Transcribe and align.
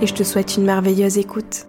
et 0.00 0.06
je 0.06 0.14
te 0.14 0.22
souhaite 0.22 0.56
une 0.56 0.64
merveilleuse 0.64 1.18
écoute. 1.18 1.66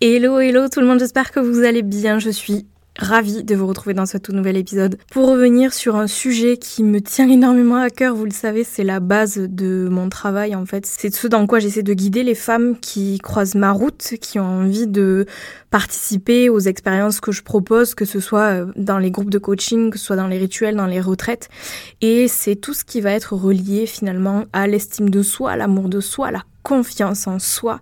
Hello, 0.00 0.38
hello 0.38 0.68
tout 0.68 0.80
le 0.80 0.86
monde, 0.86 1.00
j'espère 1.00 1.32
que 1.32 1.40
vous 1.40 1.64
allez 1.64 1.82
bien. 1.82 2.18
Je 2.18 2.30
suis 2.30 2.66
ravie 2.98 3.44
de 3.44 3.54
vous 3.54 3.66
retrouver 3.66 3.94
dans 3.94 4.06
ce 4.06 4.18
tout 4.18 4.32
nouvel 4.32 4.56
épisode 4.56 4.98
pour 5.10 5.28
revenir 5.28 5.72
sur 5.72 5.96
un 5.96 6.08
sujet 6.08 6.56
qui 6.56 6.82
me 6.82 7.00
tient 7.00 7.28
énormément 7.28 7.76
à 7.76 7.90
cœur. 7.90 8.14
Vous 8.14 8.24
le 8.24 8.32
savez, 8.32 8.64
c'est 8.64 8.82
la 8.82 9.00
base 9.00 9.38
de 9.38 9.88
mon 9.90 10.08
travail 10.08 10.54
en 10.54 10.66
fait. 10.66 10.84
C'est 10.84 11.14
ce 11.14 11.28
dans 11.28 11.46
quoi 11.46 11.60
j'essaie 11.60 11.82
de 11.82 11.94
guider 11.94 12.24
les 12.24 12.34
femmes 12.34 12.76
qui 12.80 13.18
croisent 13.18 13.54
ma 13.54 13.70
route, 13.70 14.14
qui 14.20 14.38
ont 14.40 14.44
envie 14.44 14.88
de 14.88 15.26
participer 15.70 16.48
aux 16.48 16.60
expériences 16.60 17.20
que 17.20 17.30
je 17.30 17.42
propose, 17.42 17.94
que 17.94 18.04
ce 18.04 18.20
soit 18.20 18.62
euh, 18.62 18.66
dans 18.76 18.98
les 18.98 19.10
groupes 19.10 19.30
de 19.30 19.38
coaching, 19.38 19.90
que 19.90 19.98
ce 19.98 20.06
soit 20.06 20.16
dans 20.16 20.26
les 20.26 20.38
rituels, 20.38 20.74
dans 20.74 20.86
les 20.86 21.00
retraites. 21.00 21.48
Et 22.00 22.26
c'est 22.26 22.56
tout 22.56 22.74
ce 22.74 22.84
qui 22.84 23.00
va 23.00 23.12
être 23.12 23.34
relié 23.34 23.86
finalement 23.86 24.44
à 24.52 24.66
l'estime 24.66 25.10
de 25.10 25.22
soi, 25.22 25.52
à 25.52 25.56
l'amour 25.56 25.88
de 25.88 26.00
soi, 26.00 26.28
à 26.28 26.30
confiance 26.62 27.26
en 27.26 27.38
soi 27.38 27.80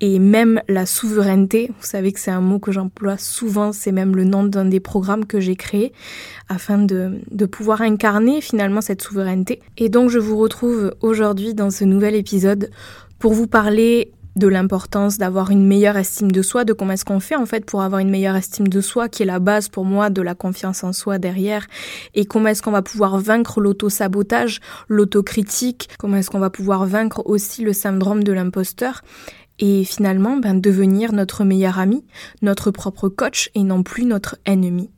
et 0.00 0.18
même 0.18 0.60
la 0.68 0.86
souveraineté. 0.86 1.68
Vous 1.68 1.86
savez 1.86 2.12
que 2.12 2.20
c'est 2.20 2.30
un 2.30 2.40
mot 2.40 2.58
que 2.58 2.72
j'emploie 2.72 3.18
souvent, 3.18 3.72
c'est 3.72 3.92
même 3.92 4.14
le 4.14 4.24
nom 4.24 4.44
d'un 4.44 4.64
des 4.64 4.80
programmes 4.80 5.24
que 5.24 5.40
j'ai 5.40 5.56
créé 5.56 5.92
afin 6.48 6.78
de, 6.78 7.20
de 7.30 7.46
pouvoir 7.46 7.80
incarner 7.80 8.40
finalement 8.40 8.80
cette 8.80 9.02
souveraineté. 9.02 9.60
Et 9.78 9.88
donc 9.88 10.10
je 10.10 10.18
vous 10.18 10.36
retrouve 10.36 10.94
aujourd'hui 11.00 11.54
dans 11.54 11.70
ce 11.70 11.84
nouvel 11.84 12.14
épisode 12.14 12.70
pour 13.18 13.32
vous 13.32 13.46
parler 13.46 14.12
de 14.36 14.46
l'importance 14.46 15.18
d'avoir 15.18 15.50
une 15.50 15.66
meilleure 15.66 15.96
estime 15.96 16.30
de 16.30 16.42
soi, 16.42 16.64
de 16.64 16.72
comment 16.72 16.92
est-ce 16.92 17.04
qu'on 17.04 17.20
fait 17.20 17.36
en 17.36 17.46
fait 17.46 17.64
pour 17.64 17.82
avoir 17.82 18.00
une 18.00 18.10
meilleure 18.10 18.36
estime 18.36 18.68
de 18.68 18.80
soi, 18.80 19.08
qui 19.08 19.22
est 19.22 19.26
la 19.26 19.38
base 19.38 19.68
pour 19.68 19.84
moi 19.84 20.10
de 20.10 20.22
la 20.22 20.34
confiance 20.34 20.84
en 20.84 20.92
soi 20.92 21.18
derrière, 21.18 21.66
et 22.14 22.26
comment 22.26 22.48
est-ce 22.48 22.62
qu'on 22.62 22.70
va 22.70 22.82
pouvoir 22.82 23.18
vaincre 23.18 23.60
l'auto-sabotage, 23.60 24.60
l'autocritique, 24.88 25.88
comment 25.98 26.18
est-ce 26.18 26.30
qu'on 26.30 26.38
va 26.38 26.50
pouvoir 26.50 26.86
vaincre 26.86 27.22
aussi 27.26 27.62
le 27.62 27.72
syndrome 27.72 28.22
de 28.22 28.32
l'imposteur, 28.32 29.02
et 29.58 29.84
finalement 29.84 30.36
ben, 30.36 30.60
devenir 30.60 31.12
notre 31.12 31.44
meilleur 31.44 31.78
ami, 31.78 32.04
notre 32.42 32.70
propre 32.70 33.08
coach 33.08 33.50
et 33.54 33.62
non 33.62 33.82
plus 33.82 34.04
notre 34.04 34.36
ennemi. 34.44 34.90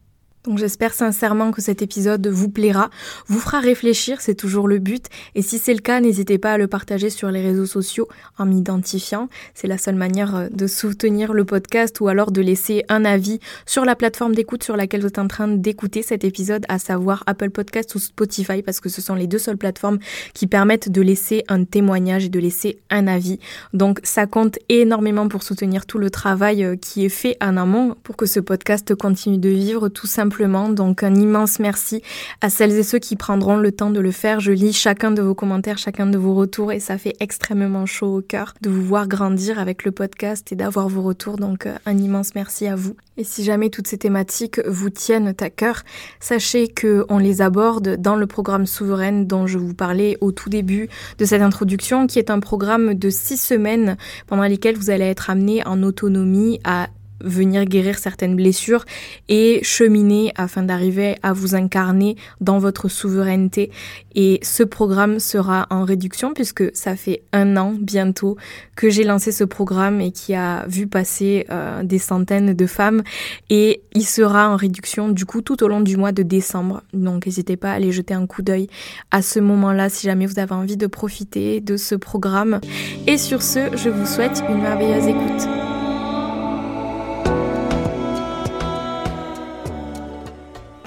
Donc 0.48 0.56
j'espère 0.56 0.94
sincèrement 0.94 1.50
que 1.50 1.60
cet 1.60 1.82
épisode 1.82 2.26
vous 2.26 2.48
plaira, 2.48 2.88
vous 3.26 3.38
fera 3.38 3.60
réfléchir, 3.60 4.22
c'est 4.22 4.34
toujours 4.34 4.66
le 4.66 4.78
but. 4.78 5.04
Et 5.34 5.42
si 5.42 5.58
c'est 5.58 5.74
le 5.74 5.80
cas, 5.80 6.00
n'hésitez 6.00 6.38
pas 6.38 6.52
à 6.52 6.58
le 6.58 6.66
partager 6.68 7.10
sur 7.10 7.30
les 7.30 7.42
réseaux 7.42 7.66
sociaux 7.66 8.08
en 8.38 8.46
m'identifiant. 8.46 9.28
C'est 9.52 9.66
la 9.66 9.76
seule 9.76 9.96
manière 9.96 10.34
euh, 10.34 10.48
de 10.50 10.66
soutenir 10.66 11.34
le 11.34 11.44
podcast 11.44 12.00
ou 12.00 12.08
alors 12.08 12.32
de 12.32 12.40
laisser 12.40 12.82
un 12.88 13.04
avis 13.04 13.40
sur 13.66 13.84
la 13.84 13.94
plateforme 13.94 14.34
d'écoute 14.34 14.62
sur 14.62 14.74
laquelle 14.74 15.02
vous 15.02 15.08
êtes 15.08 15.18
en 15.18 15.28
train 15.28 15.48
d'écouter 15.48 16.00
cet 16.00 16.24
épisode, 16.24 16.64
à 16.70 16.78
savoir 16.78 17.24
Apple 17.26 17.50
Podcast 17.50 17.94
ou 17.94 17.98
Spotify, 17.98 18.62
parce 18.62 18.80
que 18.80 18.88
ce 18.88 19.02
sont 19.02 19.16
les 19.16 19.26
deux 19.26 19.36
seules 19.36 19.58
plateformes 19.58 19.98
qui 20.32 20.46
permettent 20.46 20.90
de 20.90 21.02
laisser 21.02 21.44
un 21.48 21.64
témoignage 21.64 22.24
et 22.24 22.30
de 22.30 22.40
laisser 22.40 22.78
un 22.88 23.06
avis. 23.06 23.38
Donc 23.74 24.00
ça 24.02 24.24
compte 24.24 24.58
énormément 24.70 25.28
pour 25.28 25.42
soutenir 25.42 25.84
tout 25.84 25.98
le 25.98 26.08
travail 26.08 26.64
euh, 26.64 26.76
qui 26.76 27.04
est 27.04 27.10
fait 27.10 27.36
en 27.42 27.58
amont 27.58 27.96
pour 28.02 28.16
que 28.16 28.24
ce 28.24 28.40
podcast 28.40 28.94
continue 28.94 29.36
de 29.36 29.50
vivre 29.50 29.90
tout 29.90 30.06
simplement 30.06 30.37
donc 30.46 31.02
un 31.02 31.14
immense 31.14 31.58
merci 31.58 32.00
à 32.40 32.48
celles 32.48 32.72
et 32.72 32.84
ceux 32.84 32.98
qui 32.98 33.16
prendront 33.16 33.56
le 33.56 33.72
temps 33.72 33.90
de 33.90 33.98
le 33.98 34.12
faire. 34.12 34.38
Je 34.38 34.52
lis 34.52 34.72
chacun 34.72 35.10
de 35.10 35.20
vos 35.20 35.34
commentaires, 35.34 35.78
chacun 35.78 36.06
de 36.06 36.16
vos 36.16 36.34
retours 36.34 36.70
et 36.70 36.78
ça 36.78 36.96
fait 36.96 37.14
extrêmement 37.18 37.86
chaud 37.86 38.18
au 38.18 38.20
cœur 38.20 38.54
de 38.60 38.70
vous 38.70 38.82
voir 38.82 39.08
grandir 39.08 39.58
avec 39.58 39.84
le 39.84 39.90
podcast 39.90 40.52
et 40.52 40.56
d'avoir 40.56 40.88
vos 40.88 41.02
retours. 41.02 41.36
Donc 41.38 41.66
un 41.86 41.98
immense 41.98 42.34
merci 42.36 42.68
à 42.68 42.76
vous. 42.76 42.94
Et 43.16 43.24
si 43.24 43.42
jamais 43.42 43.68
toutes 43.68 43.88
ces 43.88 43.98
thématiques 43.98 44.60
vous 44.64 44.90
tiennent 44.90 45.34
à 45.40 45.50
cœur, 45.50 45.82
sachez 46.20 46.68
que 46.68 47.04
on 47.08 47.18
les 47.18 47.42
aborde 47.42 47.96
dans 47.96 48.14
le 48.14 48.28
programme 48.28 48.64
Souveraine 48.64 49.26
dont 49.26 49.48
je 49.48 49.58
vous 49.58 49.74
parlais 49.74 50.16
au 50.20 50.30
tout 50.30 50.48
début 50.48 50.88
de 51.18 51.24
cette 51.24 51.42
introduction, 51.42 52.06
qui 52.06 52.20
est 52.20 52.30
un 52.30 52.38
programme 52.38 52.94
de 52.94 53.10
six 53.10 53.36
semaines 53.36 53.96
pendant 54.28 54.44
lesquelles 54.44 54.76
vous 54.76 54.90
allez 54.90 55.06
être 55.06 55.30
amené 55.30 55.66
en 55.66 55.82
autonomie 55.82 56.60
à 56.62 56.86
venir 57.20 57.64
guérir 57.64 57.98
certaines 57.98 58.36
blessures 58.36 58.84
et 59.28 59.60
cheminer 59.62 60.32
afin 60.36 60.62
d'arriver 60.62 61.16
à 61.22 61.32
vous 61.32 61.54
incarner 61.54 62.16
dans 62.40 62.58
votre 62.58 62.88
souveraineté. 62.88 63.70
Et 64.14 64.40
ce 64.42 64.62
programme 64.62 65.18
sera 65.18 65.66
en 65.70 65.84
réduction 65.84 66.34
puisque 66.34 66.64
ça 66.74 66.96
fait 66.96 67.22
un 67.32 67.56
an 67.56 67.74
bientôt 67.78 68.36
que 68.76 68.90
j'ai 68.90 69.04
lancé 69.04 69.32
ce 69.32 69.44
programme 69.44 70.00
et 70.00 70.12
qui 70.12 70.34
a 70.34 70.66
vu 70.66 70.86
passer 70.86 71.46
euh, 71.50 71.82
des 71.82 71.98
centaines 71.98 72.54
de 72.54 72.66
femmes 72.66 73.02
et 73.50 73.82
il 73.94 74.04
sera 74.04 74.48
en 74.50 74.56
réduction 74.56 75.08
du 75.08 75.24
coup 75.24 75.42
tout 75.42 75.62
au 75.62 75.68
long 75.68 75.80
du 75.80 75.96
mois 75.96 76.12
de 76.12 76.22
décembre. 76.22 76.82
Donc 76.92 77.26
n'hésitez 77.26 77.56
pas 77.56 77.70
à 77.70 77.74
aller 77.74 77.92
jeter 77.92 78.14
un 78.14 78.26
coup 78.26 78.42
d'œil 78.42 78.68
à 79.10 79.22
ce 79.22 79.40
moment-là 79.40 79.88
si 79.88 80.06
jamais 80.06 80.26
vous 80.26 80.38
avez 80.38 80.54
envie 80.54 80.76
de 80.76 80.86
profiter 80.86 81.60
de 81.60 81.76
ce 81.76 81.94
programme. 81.94 82.60
Et 83.06 83.18
sur 83.18 83.42
ce, 83.42 83.76
je 83.76 83.88
vous 83.88 84.06
souhaite 84.06 84.42
une 84.48 84.62
merveilleuse 84.62 85.06
écoute. 85.06 85.67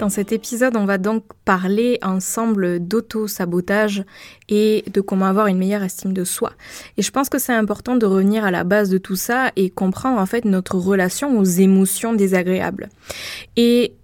Dans 0.02 0.08
cet 0.08 0.32
épisode, 0.32 0.76
on 0.76 0.84
va 0.84 0.98
donc 0.98 1.22
parler 1.44 2.00
ensemble 2.02 2.80
d'auto-sabotage 2.80 4.02
et 4.48 4.82
de 4.92 5.00
comment 5.00 5.26
avoir 5.26 5.46
une 5.46 5.58
meilleure 5.58 5.84
estime 5.84 6.12
de 6.12 6.24
soi. 6.24 6.54
Et 6.96 7.02
je 7.02 7.12
pense 7.12 7.28
que 7.28 7.38
c'est 7.38 7.52
important 7.52 7.94
de 7.94 8.04
revenir 8.04 8.44
à 8.44 8.50
la 8.50 8.64
base 8.64 8.90
de 8.90 8.98
tout 8.98 9.14
ça 9.14 9.52
et 9.54 9.70
comprendre 9.70 10.18
en 10.18 10.26
fait 10.26 10.44
notre 10.44 10.76
relation 10.76 11.38
aux 11.38 11.44
émotions 11.44 12.14
désagréables. 12.14 12.88
Et 13.56 13.94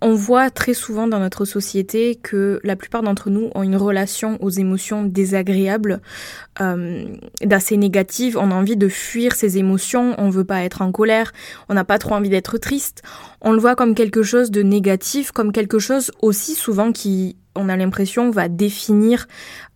on 0.00 0.14
voit 0.14 0.50
très 0.50 0.74
souvent 0.74 1.08
dans 1.08 1.18
notre 1.18 1.44
société 1.44 2.14
que 2.14 2.60
la 2.62 2.76
plupart 2.76 3.02
d'entre 3.02 3.30
nous 3.30 3.50
ont 3.54 3.62
une 3.62 3.76
relation 3.76 4.38
aux 4.42 4.50
émotions 4.50 5.02
désagréables, 5.02 6.00
euh, 6.60 7.04
d'assez 7.42 7.76
négative. 7.76 8.38
On 8.40 8.50
a 8.50 8.54
envie 8.54 8.76
de 8.76 8.88
fuir 8.88 9.34
ces 9.34 9.58
émotions, 9.58 10.14
on 10.18 10.30
veut 10.30 10.44
pas 10.44 10.62
être 10.62 10.82
en 10.82 10.92
colère, 10.92 11.32
on 11.68 11.74
n'a 11.74 11.84
pas 11.84 11.98
trop 11.98 12.14
envie 12.14 12.28
d'être 12.28 12.58
triste. 12.58 13.02
On 13.40 13.52
le 13.52 13.58
voit 13.58 13.74
comme 13.74 13.94
quelque 13.94 14.22
chose 14.22 14.50
de 14.50 14.62
négatif, 14.62 15.32
comme 15.32 15.52
quelque 15.52 15.78
chose 15.78 16.12
aussi 16.22 16.54
souvent 16.54 16.92
qui 16.92 17.36
on 17.56 17.68
a 17.68 17.76
l'impression 17.76 18.30
va 18.30 18.48
définir 18.48 19.26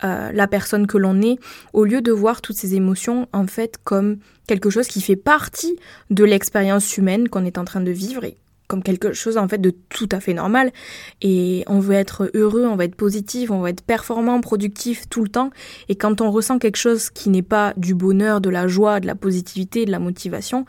euh, 0.05 0.31
la 0.33 0.47
personne 0.47 0.87
que 0.87 0.99
l'on 0.99 1.21
est, 1.21 1.39
au 1.73 1.85
lieu 1.85 2.01
de 2.01 2.13
voir 2.13 2.41
toutes 2.41 2.57
ces 2.57 2.77
émotions 2.77 3.29
en 3.33 3.49
fait 3.49 3.79
comme 3.83 4.19
quelque 4.47 4.71
chose 4.71 4.87
qui 4.87 5.01
fait 5.01 5.17
partie 5.17 5.77
de 6.11 6.23
l'expérience 6.23 6.97
humaine 6.97 7.29
qu'on 7.29 7.45
est 7.45 7.59
en 7.59 7.65
train 7.65 7.81
de 7.81 7.91
vivre 7.91 8.25
comme 8.73 8.83
quelque 8.83 9.13
chose 9.13 9.37
en 9.37 9.47
fait 9.49 9.59
de 9.59 9.75
tout 9.91 10.09
à 10.13 10.19
fait 10.19 10.33
normal 10.33 10.73
et 11.21 11.63
on 11.67 11.79
veut 11.79 11.93
être 11.93 12.31
heureux, 12.33 12.65
on 12.65 12.75
va 12.75 12.87
être 12.87 12.95
positif, 12.95 13.51
on 13.51 13.61
va 13.61 13.69
être 13.69 13.83
performant, 13.83 14.41
productif 14.41 15.11
tout 15.11 15.23
le 15.23 15.29
temps 15.29 15.51
et 15.91 15.95
quand 15.95 16.23
on 16.23 16.31
ressent 16.31 16.59
quelque 16.59 16.79
chose 16.79 17.11
qui 17.11 17.29
n'est 17.29 17.43
pas 17.43 17.75
du 17.77 17.95
bonheur, 17.95 18.41
de 18.41 18.49
la 18.49 18.69
joie, 18.69 19.01
de 19.01 19.07
la 19.07 19.15
positivité, 19.15 19.85
de 19.85 19.91
la 19.91 19.99
motivation, 19.99 20.65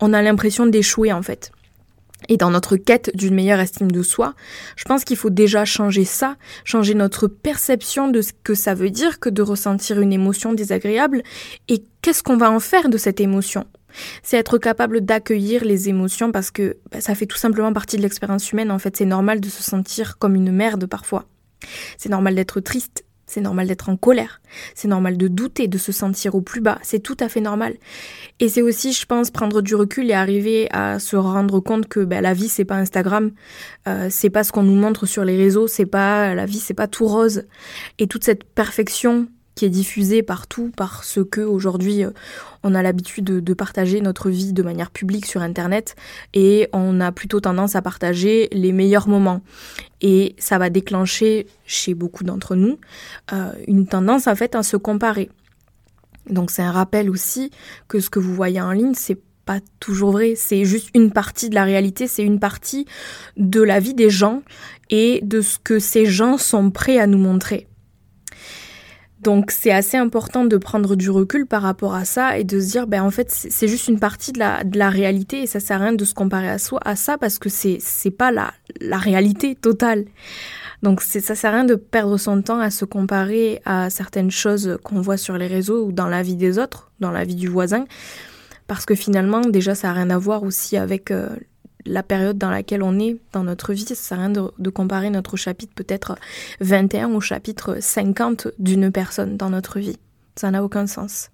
on 0.00 0.12
a 0.12 0.22
l'impression 0.22 0.66
d'échouer 0.66 1.12
en 1.12 1.22
fait. 1.22 1.50
Et 2.28 2.36
dans 2.36 2.50
notre 2.50 2.76
quête 2.76 3.10
d'une 3.16 3.34
meilleure 3.34 3.58
estime 3.58 3.90
de 3.90 4.02
soi, 4.02 4.34
je 4.76 4.84
pense 4.84 5.02
qu'il 5.02 5.16
faut 5.16 5.30
déjà 5.30 5.64
changer 5.64 6.04
ça, 6.04 6.36
changer 6.62 6.94
notre 6.94 7.26
perception 7.26 8.06
de 8.06 8.22
ce 8.22 8.30
que 8.44 8.54
ça 8.54 8.74
veut 8.74 8.90
dire 8.90 9.18
que 9.18 9.30
de 9.30 9.42
ressentir 9.42 10.00
une 10.00 10.12
émotion 10.12 10.52
désagréable 10.52 11.24
et 11.66 11.82
qu'est-ce 12.02 12.22
qu'on 12.22 12.36
va 12.36 12.52
en 12.52 12.60
faire 12.60 12.88
de 12.88 12.98
cette 12.98 13.20
émotion? 13.20 13.66
C'est 14.22 14.36
être 14.36 14.58
capable 14.58 15.00
d'accueillir 15.00 15.64
les 15.64 15.88
émotions 15.88 16.32
parce 16.32 16.50
que 16.50 16.76
bah, 16.90 17.00
ça 17.00 17.14
fait 17.14 17.26
tout 17.26 17.36
simplement 17.36 17.72
partie 17.72 17.96
de 17.96 18.02
l'expérience 18.02 18.52
humaine. 18.52 18.70
En 18.70 18.78
fait, 18.78 18.96
c'est 18.96 19.04
normal 19.04 19.40
de 19.40 19.48
se 19.48 19.62
sentir 19.62 20.18
comme 20.18 20.34
une 20.34 20.52
merde 20.52 20.86
parfois. 20.86 21.26
C'est 21.96 22.08
normal 22.08 22.34
d'être 22.34 22.60
triste, 22.60 23.04
c'est 23.26 23.40
normal 23.40 23.66
d'être 23.66 23.88
en 23.88 23.96
colère, 23.96 24.40
c'est 24.74 24.88
normal 24.88 25.16
de 25.16 25.28
douter, 25.28 25.68
de 25.68 25.78
se 25.78 25.92
sentir 25.92 26.34
au 26.34 26.40
plus 26.40 26.60
bas, 26.60 26.78
c'est 26.82 27.00
tout 27.00 27.16
à 27.20 27.28
fait 27.28 27.40
normal. 27.40 27.74
Et 28.40 28.48
c'est 28.48 28.62
aussi, 28.62 28.92
je 28.92 29.04
pense, 29.06 29.30
prendre 29.30 29.60
du 29.60 29.74
recul 29.74 30.10
et 30.10 30.14
arriver 30.14 30.68
à 30.70 30.98
se 30.98 31.16
rendre 31.16 31.60
compte 31.60 31.88
que 31.88 32.00
bah, 32.00 32.20
la 32.20 32.32
vie 32.32 32.48
c'est 32.48 32.64
pas 32.64 32.76
Instagram, 32.76 33.32
euh, 33.86 34.08
c'est 34.10 34.30
pas 34.30 34.44
ce 34.44 34.52
qu'on 34.52 34.62
nous 34.62 34.74
montre 34.74 35.06
sur 35.06 35.24
les 35.24 35.36
réseaux, 35.36 35.68
c'est 35.68 35.86
pas 35.86 36.34
la 36.34 36.46
vie, 36.46 36.58
c'est 36.58 36.74
pas 36.74 36.88
tout 36.88 37.06
rose. 37.06 37.44
Et 37.98 38.06
toute 38.06 38.24
cette 38.24 38.44
perfection 38.44 39.28
qui 39.58 39.64
est 39.64 39.70
diffusé 39.70 40.22
partout 40.22 40.70
parce 40.76 41.18
que 41.28 41.40
aujourd'hui 41.40 42.04
euh, 42.04 42.10
on 42.62 42.76
a 42.76 42.82
l'habitude 42.82 43.24
de, 43.24 43.54
partager 43.54 44.00
notre 44.00 44.30
vie 44.30 44.52
de 44.52 44.62
manière 44.62 44.92
publique 44.92 45.26
sur 45.26 45.42
internet 45.42 45.96
et 46.32 46.68
on 46.72 47.00
a 47.00 47.10
plutôt 47.10 47.40
tendance 47.40 47.74
à 47.74 47.82
partager 47.82 48.48
les 48.52 48.70
meilleurs 48.70 49.08
moments. 49.08 49.40
Et 50.00 50.36
ça 50.38 50.58
va 50.58 50.70
déclencher 50.70 51.48
chez 51.66 51.94
beaucoup 51.94 52.22
d'entre 52.22 52.54
nous 52.54 52.78
euh, 53.32 53.50
une 53.66 53.88
tendance 53.88 54.28
en 54.28 54.36
fait 54.36 54.54
à 54.54 54.62
se 54.62 54.76
comparer. 54.76 55.28
Donc 56.30 56.52
c'est 56.52 56.62
un 56.62 56.70
rappel 56.70 57.10
aussi 57.10 57.50
que 57.88 57.98
ce 57.98 58.10
que 58.10 58.20
vous 58.20 58.34
voyez 58.34 58.60
en 58.60 58.70
ligne, 58.70 58.94
c'est 58.94 59.18
pas 59.44 59.58
toujours 59.80 60.12
vrai, 60.12 60.34
c'est 60.36 60.64
juste 60.64 60.90
une 60.94 61.10
partie 61.10 61.48
de 61.48 61.56
la 61.56 61.64
réalité, 61.64 62.06
c'est 62.06 62.22
une 62.22 62.38
partie 62.38 62.86
de 63.36 63.60
la 63.60 63.80
vie 63.80 63.94
des 63.94 64.10
gens 64.10 64.42
et 64.88 65.18
de 65.24 65.40
ce 65.40 65.58
que 65.58 65.80
ces 65.80 66.06
gens 66.06 66.38
sont 66.38 66.70
prêts 66.70 67.00
à 67.00 67.08
nous 67.08 67.18
montrer. 67.18 67.66
Donc 69.22 69.50
c'est 69.50 69.72
assez 69.72 69.96
important 69.96 70.44
de 70.44 70.56
prendre 70.56 70.94
du 70.94 71.10
recul 71.10 71.46
par 71.46 71.62
rapport 71.62 71.94
à 71.94 72.04
ça 72.04 72.38
et 72.38 72.44
de 72.44 72.60
se 72.60 72.70
dire 72.70 72.86
ben 72.86 73.02
en 73.02 73.10
fait 73.10 73.30
c'est 73.30 73.66
juste 73.66 73.88
une 73.88 73.98
partie 73.98 74.32
de 74.32 74.38
la, 74.38 74.62
de 74.62 74.78
la 74.78 74.90
réalité 74.90 75.42
et 75.42 75.46
ça 75.46 75.58
sert 75.58 75.80
à 75.80 75.86
rien 75.86 75.92
de 75.92 76.04
se 76.04 76.14
comparer 76.14 76.48
à 76.48 76.58
soi 76.58 76.80
à 76.84 76.94
ça 76.94 77.18
parce 77.18 77.38
que 77.38 77.48
c'est 77.48 77.78
c'est 77.80 78.12
pas 78.12 78.30
la 78.30 78.52
la 78.80 78.98
réalité 78.98 79.54
totale. 79.54 80.04
Donc 80.82 81.00
ça 81.02 81.34
sert 81.34 81.50
à 81.50 81.54
rien 81.54 81.64
de 81.64 81.74
perdre 81.74 82.16
son 82.16 82.40
temps 82.42 82.60
à 82.60 82.70
se 82.70 82.84
comparer 82.84 83.60
à 83.64 83.90
certaines 83.90 84.30
choses 84.30 84.78
qu'on 84.84 85.00
voit 85.00 85.16
sur 85.16 85.36
les 85.36 85.48
réseaux 85.48 85.86
ou 85.86 85.92
dans 85.92 86.06
la 86.06 86.22
vie 86.22 86.36
des 86.36 86.58
autres, 86.58 86.92
dans 87.00 87.10
la 87.10 87.24
vie 87.24 87.34
du 87.34 87.48
voisin 87.48 87.84
parce 88.68 88.84
que 88.84 88.94
finalement 88.94 89.40
déjà 89.40 89.74
ça 89.74 89.90
a 89.90 89.92
rien 89.94 90.10
à 90.10 90.18
voir 90.18 90.44
aussi 90.44 90.76
avec 90.76 91.10
euh, 91.10 91.30
la 91.88 92.02
période 92.02 92.38
dans 92.38 92.50
laquelle 92.50 92.82
on 92.82 92.98
est 92.98 93.16
dans 93.32 93.44
notre 93.44 93.72
vie. 93.72 93.84
Ça 93.84 93.94
sert 93.94 94.18
à 94.18 94.26
rien 94.26 94.30
de, 94.30 94.70
comparer 94.70 95.10
notre 95.10 95.36
chapitre 95.36 95.72
peut-être 95.74 96.16
21 96.60 97.12
au 97.14 97.20
chapitre 97.20 97.78
50 97.80 98.48
d'une 98.58 98.90
personne 98.92 99.36
dans 99.36 99.50
notre 99.50 99.78
vie. 99.78 99.98
Ça 100.36 100.50
n'a 100.50 100.62
aucun 100.62 100.86
sens. 100.86 101.30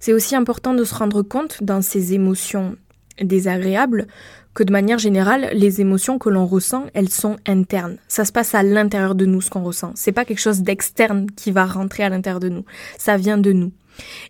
C'est 0.00 0.12
aussi 0.12 0.36
important 0.36 0.74
de 0.74 0.84
se 0.84 0.94
rendre 0.94 1.22
compte 1.22 1.62
dans 1.62 1.82
ces 1.82 2.14
émotions 2.14 2.76
désagréables 3.20 4.06
que 4.54 4.62
de 4.64 4.72
manière 4.72 4.98
générale, 4.98 5.50
les 5.52 5.80
émotions 5.80 6.18
que 6.18 6.28
l'on 6.28 6.46
ressent, 6.46 6.86
elles 6.94 7.10
sont 7.10 7.36
internes. 7.46 7.96
Ça 8.08 8.24
se 8.24 8.32
passe 8.32 8.54
à 8.54 8.62
l'intérieur 8.62 9.14
de 9.14 9.24
nous 9.24 9.40
ce 9.40 9.50
qu'on 9.50 9.62
ressent. 9.62 9.92
C'est 9.94 10.12
pas 10.12 10.24
quelque 10.24 10.40
chose 10.40 10.62
d'externe 10.62 11.26
qui 11.30 11.52
va 11.52 11.64
rentrer 11.64 12.02
à 12.02 12.08
l'intérieur 12.08 12.40
de 12.40 12.48
nous. 12.48 12.64
Ça 12.98 13.16
vient 13.16 13.38
de 13.38 13.52
nous. 13.52 13.72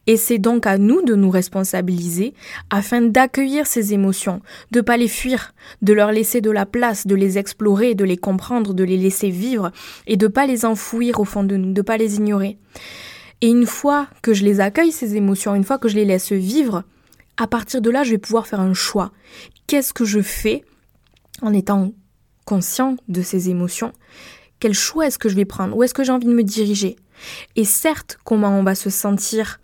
Et 0.06 0.16
c'est 0.16 0.38
donc 0.38 0.66
à 0.66 0.78
nous 0.78 1.02
de 1.02 1.14
nous 1.14 1.30
responsabiliser 1.30 2.34
afin 2.70 3.02
d'accueillir 3.02 3.66
ces 3.66 3.92
émotions, 3.92 4.40
de 4.70 4.80
pas 4.80 4.96
les 4.96 5.08
fuir, 5.08 5.54
de 5.82 5.92
leur 5.92 6.12
laisser 6.12 6.40
de 6.40 6.50
la 6.50 6.66
place, 6.66 7.06
de 7.06 7.14
les 7.14 7.38
explorer, 7.38 7.94
de 7.94 8.04
les 8.04 8.16
comprendre, 8.16 8.74
de 8.74 8.84
les 8.84 8.96
laisser 8.96 9.30
vivre 9.30 9.70
et 10.06 10.16
de 10.16 10.26
pas 10.26 10.46
les 10.46 10.64
enfouir 10.64 11.20
au 11.20 11.24
fond 11.24 11.44
de 11.44 11.56
nous, 11.56 11.72
de 11.72 11.82
pas 11.82 11.96
les 11.96 12.16
ignorer. 12.16 12.58
Et 13.40 13.48
une 13.48 13.66
fois 13.66 14.08
que 14.22 14.34
je 14.34 14.44
les 14.44 14.60
accueille, 14.60 14.92
ces 14.92 15.16
émotions, 15.16 15.54
une 15.54 15.64
fois 15.64 15.78
que 15.78 15.88
je 15.88 15.94
les 15.94 16.04
laisse 16.04 16.32
vivre, 16.32 16.84
à 17.36 17.46
partir 17.46 17.80
de 17.80 17.90
là, 17.90 18.02
je 18.02 18.10
vais 18.10 18.18
pouvoir 18.18 18.46
faire 18.46 18.60
un 18.60 18.74
choix. 18.74 19.12
Qu'est-ce 19.66 19.92
que 19.92 20.04
je 20.04 20.20
fais 20.20 20.64
en 21.40 21.52
étant 21.52 21.92
conscient 22.44 22.96
de 23.06 23.22
ces 23.22 23.48
émotions? 23.48 23.92
Quel 24.58 24.74
choix 24.74 25.06
est-ce 25.06 25.18
que 25.18 25.28
je 25.28 25.36
vais 25.36 25.44
prendre? 25.44 25.76
Où 25.76 25.84
est-ce 25.84 25.94
que 25.94 26.02
j'ai 26.02 26.10
envie 26.10 26.26
de 26.26 26.34
me 26.34 26.42
diriger? 26.42 26.96
Et 27.56 27.64
certes, 27.64 28.18
comment 28.24 28.58
on 28.58 28.62
va 28.62 28.74
se 28.74 28.90
sentir, 28.90 29.60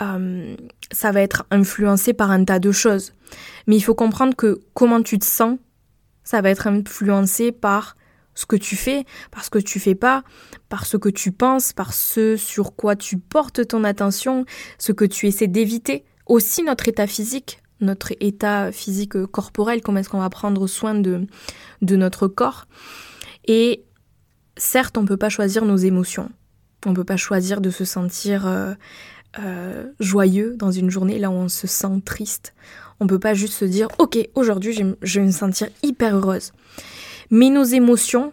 euh, 0.00 0.56
ça 0.92 1.12
va 1.12 1.20
être 1.22 1.46
influencé 1.50 2.12
par 2.12 2.30
un 2.30 2.44
tas 2.44 2.58
de 2.58 2.72
choses. 2.72 3.12
Mais 3.66 3.76
il 3.76 3.80
faut 3.80 3.94
comprendre 3.94 4.36
que 4.36 4.60
comment 4.74 5.02
tu 5.02 5.18
te 5.18 5.26
sens, 5.26 5.58
ça 6.24 6.40
va 6.40 6.50
être 6.50 6.66
influencé 6.66 7.52
par 7.52 7.96
ce 8.34 8.46
que 8.46 8.56
tu 8.56 8.76
fais, 8.76 9.04
par 9.30 9.44
ce 9.44 9.50
que 9.50 9.58
tu 9.58 9.80
fais 9.80 9.96
pas, 9.96 10.22
par 10.68 10.86
ce 10.86 10.96
que 10.96 11.08
tu 11.08 11.32
penses, 11.32 11.72
par 11.72 11.92
ce 11.92 12.36
sur 12.36 12.76
quoi 12.76 12.94
tu 12.94 13.18
portes 13.18 13.66
ton 13.66 13.82
attention, 13.82 14.44
ce 14.78 14.92
que 14.92 15.04
tu 15.04 15.26
essaies 15.26 15.48
d'éviter. 15.48 16.04
Aussi 16.26 16.62
notre 16.62 16.86
état 16.86 17.06
physique, 17.06 17.60
notre 17.80 18.12
état 18.20 18.70
physique 18.70 19.24
corporel, 19.26 19.80
comment 19.80 19.98
est-ce 19.98 20.08
qu'on 20.08 20.20
va 20.20 20.30
prendre 20.30 20.66
soin 20.66 20.94
de, 20.94 21.26
de 21.82 21.96
notre 21.96 22.28
corps. 22.28 22.66
Et 23.46 23.84
certes, 24.56 24.98
on 24.98 25.02
ne 25.02 25.08
peut 25.08 25.16
pas 25.16 25.30
choisir 25.30 25.64
nos 25.64 25.76
émotions. 25.76 26.30
On 26.86 26.90
ne 26.90 26.94
peut 26.94 27.04
pas 27.04 27.16
choisir 27.16 27.60
de 27.60 27.70
se 27.70 27.84
sentir 27.84 28.46
euh, 28.46 28.74
euh, 29.38 29.86
joyeux 30.00 30.54
dans 30.56 30.70
une 30.70 30.90
journée 30.90 31.18
là 31.18 31.30
où 31.30 31.34
on 31.34 31.48
se 31.48 31.66
sent 31.66 32.00
triste. 32.04 32.54
On 33.00 33.04
ne 33.04 33.08
peut 33.08 33.18
pas 33.18 33.34
juste 33.34 33.54
se 33.54 33.64
dire 33.64 33.88
ok 33.98 34.18
aujourd'hui 34.34 34.72
je 35.02 35.20
vais 35.20 35.26
me 35.26 35.32
sentir 35.32 35.68
hyper 35.82 36.16
heureuse. 36.16 36.52
Mais 37.30 37.50
nos 37.50 37.64
émotions, 37.64 38.32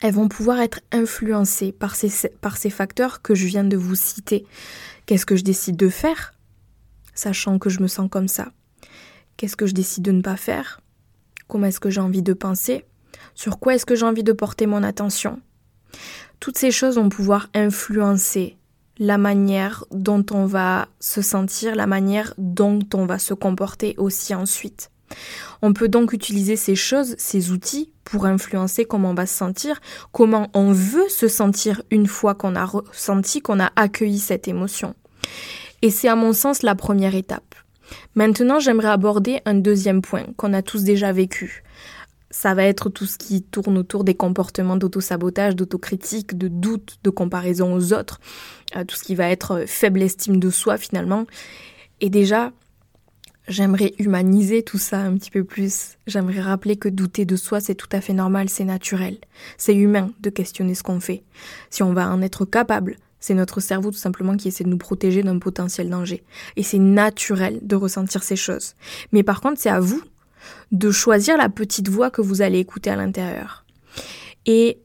elles 0.00 0.12
vont 0.12 0.28
pouvoir 0.28 0.60
être 0.60 0.80
influencées 0.92 1.72
par 1.72 1.96
ces, 1.96 2.28
par 2.40 2.56
ces 2.56 2.70
facteurs 2.70 3.22
que 3.22 3.34
je 3.34 3.46
viens 3.46 3.64
de 3.64 3.76
vous 3.76 3.94
citer. 3.94 4.44
Qu'est-ce 5.06 5.24
que 5.24 5.36
je 5.36 5.44
décide 5.44 5.76
de 5.76 5.88
faire, 5.88 6.34
sachant 7.14 7.58
que 7.58 7.70
je 7.70 7.80
me 7.80 7.86
sens 7.86 8.08
comme 8.10 8.28
ça? 8.28 8.48
Qu'est-ce 9.36 9.56
que 9.56 9.66
je 9.66 9.72
décide 9.72 10.02
de 10.02 10.12
ne 10.12 10.20
pas 10.22 10.36
faire? 10.36 10.80
Comment 11.48 11.66
est-ce 11.66 11.80
que 11.80 11.90
j'ai 11.90 12.00
envie 12.00 12.22
de 12.22 12.34
penser? 12.34 12.84
Sur 13.34 13.58
quoi 13.58 13.74
est-ce 13.74 13.86
que 13.86 13.94
j'ai 13.94 14.04
envie 14.04 14.24
de 14.24 14.32
porter 14.32 14.66
mon 14.66 14.82
attention? 14.82 15.40
Toutes 16.40 16.58
ces 16.58 16.70
choses 16.70 16.96
vont 16.96 17.08
pouvoir 17.08 17.48
influencer 17.54 18.56
la 18.98 19.18
manière 19.18 19.84
dont 19.90 20.24
on 20.30 20.46
va 20.46 20.88
se 21.00 21.22
sentir, 21.22 21.74
la 21.74 21.86
manière 21.86 22.34
dont 22.38 22.80
on 22.94 23.06
va 23.06 23.18
se 23.18 23.34
comporter 23.34 23.94
aussi 23.98 24.34
ensuite. 24.34 24.90
On 25.62 25.72
peut 25.72 25.88
donc 25.88 26.12
utiliser 26.12 26.56
ces 26.56 26.74
choses, 26.74 27.14
ces 27.18 27.50
outils, 27.52 27.92
pour 28.04 28.26
influencer 28.26 28.84
comment 28.84 29.10
on 29.10 29.14
va 29.14 29.26
se 29.26 29.34
sentir, 29.34 29.80
comment 30.12 30.48
on 30.54 30.72
veut 30.72 31.08
se 31.08 31.28
sentir 31.28 31.82
une 31.90 32.06
fois 32.06 32.34
qu'on 32.34 32.54
a 32.54 32.64
ressenti, 32.64 33.40
qu'on 33.40 33.60
a 33.60 33.72
accueilli 33.76 34.18
cette 34.18 34.48
émotion. 34.48 34.94
Et 35.82 35.90
c'est 35.90 36.08
à 36.08 36.16
mon 36.16 36.32
sens 36.32 36.62
la 36.62 36.74
première 36.74 37.14
étape. 37.14 37.54
Maintenant, 38.14 38.60
j'aimerais 38.60 38.88
aborder 38.88 39.40
un 39.44 39.54
deuxième 39.54 40.02
point 40.02 40.24
qu'on 40.36 40.52
a 40.52 40.62
tous 40.62 40.82
déjà 40.82 41.12
vécu, 41.12 41.62
ça 42.36 42.52
va 42.52 42.64
être 42.64 42.90
tout 42.90 43.06
ce 43.06 43.16
qui 43.16 43.42
tourne 43.42 43.78
autour 43.78 44.04
des 44.04 44.14
comportements 44.14 44.76
d'autosabotage, 44.76 45.56
d'autocritique, 45.56 46.36
de 46.36 46.48
doute, 46.48 46.98
de 47.02 47.08
comparaison 47.08 47.72
aux 47.74 47.94
autres, 47.94 48.20
euh, 48.76 48.84
tout 48.84 48.94
ce 48.94 49.04
qui 49.04 49.14
va 49.14 49.30
être 49.30 49.52
euh, 49.52 49.64
faible 49.66 50.02
estime 50.02 50.38
de 50.38 50.50
soi 50.50 50.76
finalement. 50.76 51.24
Et 52.02 52.10
déjà, 52.10 52.52
j'aimerais 53.48 53.94
humaniser 53.98 54.62
tout 54.62 54.76
ça 54.76 54.98
un 54.98 55.14
petit 55.14 55.30
peu 55.30 55.44
plus. 55.44 55.96
J'aimerais 56.06 56.42
rappeler 56.42 56.76
que 56.76 56.90
douter 56.90 57.24
de 57.24 57.36
soi, 57.36 57.60
c'est 57.60 57.74
tout 57.74 57.88
à 57.90 58.02
fait 58.02 58.12
normal, 58.12 58.50
c'est 58.50 58.64
naturel. 58.64 59.16
C'est 59.56 59.74
humain 59.74 60.10
de 60.20 60.28
questionner 60.28 60.74
ce 60.74 60.82
qu'on 60.82 61.00
fait. 61.00 61.22
Si 61.70 61.82
on 61.82 61.94
va 61.94 62.10
en 62.10 62.20
être 62.20 62.44
capable, 62.44 62.98
c'est 63.18 63.32
notre 63.32 63.60
cerveau 63.60 63.92
tout 63.92 63.96
simplement 63.96 64.36
qui 64.36 64.48
essaie 64.48 64.64
de 64.64 64.68
nous 64.68 64.76
protéger 64.76 65.22
d'un 65.22 65.38
potentiel 65.38 65.88
danger. 65.88 66.22
Et 66.56 66.62
c'est 66.62 66.78
naturel 66.78 67.60
de 67.62 67.76
ressentir 67.76 68.22
ces 68.22 68.36
choses. 68.36 68.74
Mais 69.12 69.22
par 69.22 69.40
contre, 69.40 69.58
c'est 69.58 69.70
à 69.70 69.80
vous 69.80 70.02
de 70.72 70.90
choisir 70.90 71.36
la 71.36 71.48
petite 71.48 71.88
voix 71.88 72.10
que 72.10 72.20
vous 72.20 72.42
allez 72.42 72.58
écouter 72.58 72.90
à 72.90 72.96
l'intérieur. 72.96 73.64
Et 74.46 74.80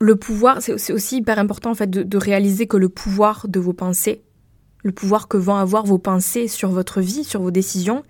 le 0.00 0.16
pouvoir, 0.16 0.60
c'est 0.60 0.92
aussi 0.92 1.16
hyper 1.16 1.38
important 1.38 1.70
en 1.70 1.74
fait 1.74 1.90
de, 1.90 2.18
réaliser 2.18 2.66
que 2.66 2.76
le 2.76 2.88
pouvoir 2.88 3.46
de 3.48 3.58
vos 3.60 3.72
pensées, 3.72 4.22
le 4.82 4.92
pouvoir 4.92 5.28
que 5.28 5.36
vont 5.36 5.56
avoir 5.56 5.86
vos 5.86 5.98
pensées 5.98 6.46
sur 6.46 6.70
votre 6.70 7.00
vie, 7.00 7.24
sur 7.24 7.40
vos 7.40 7.50
décisions, 7.50 8.02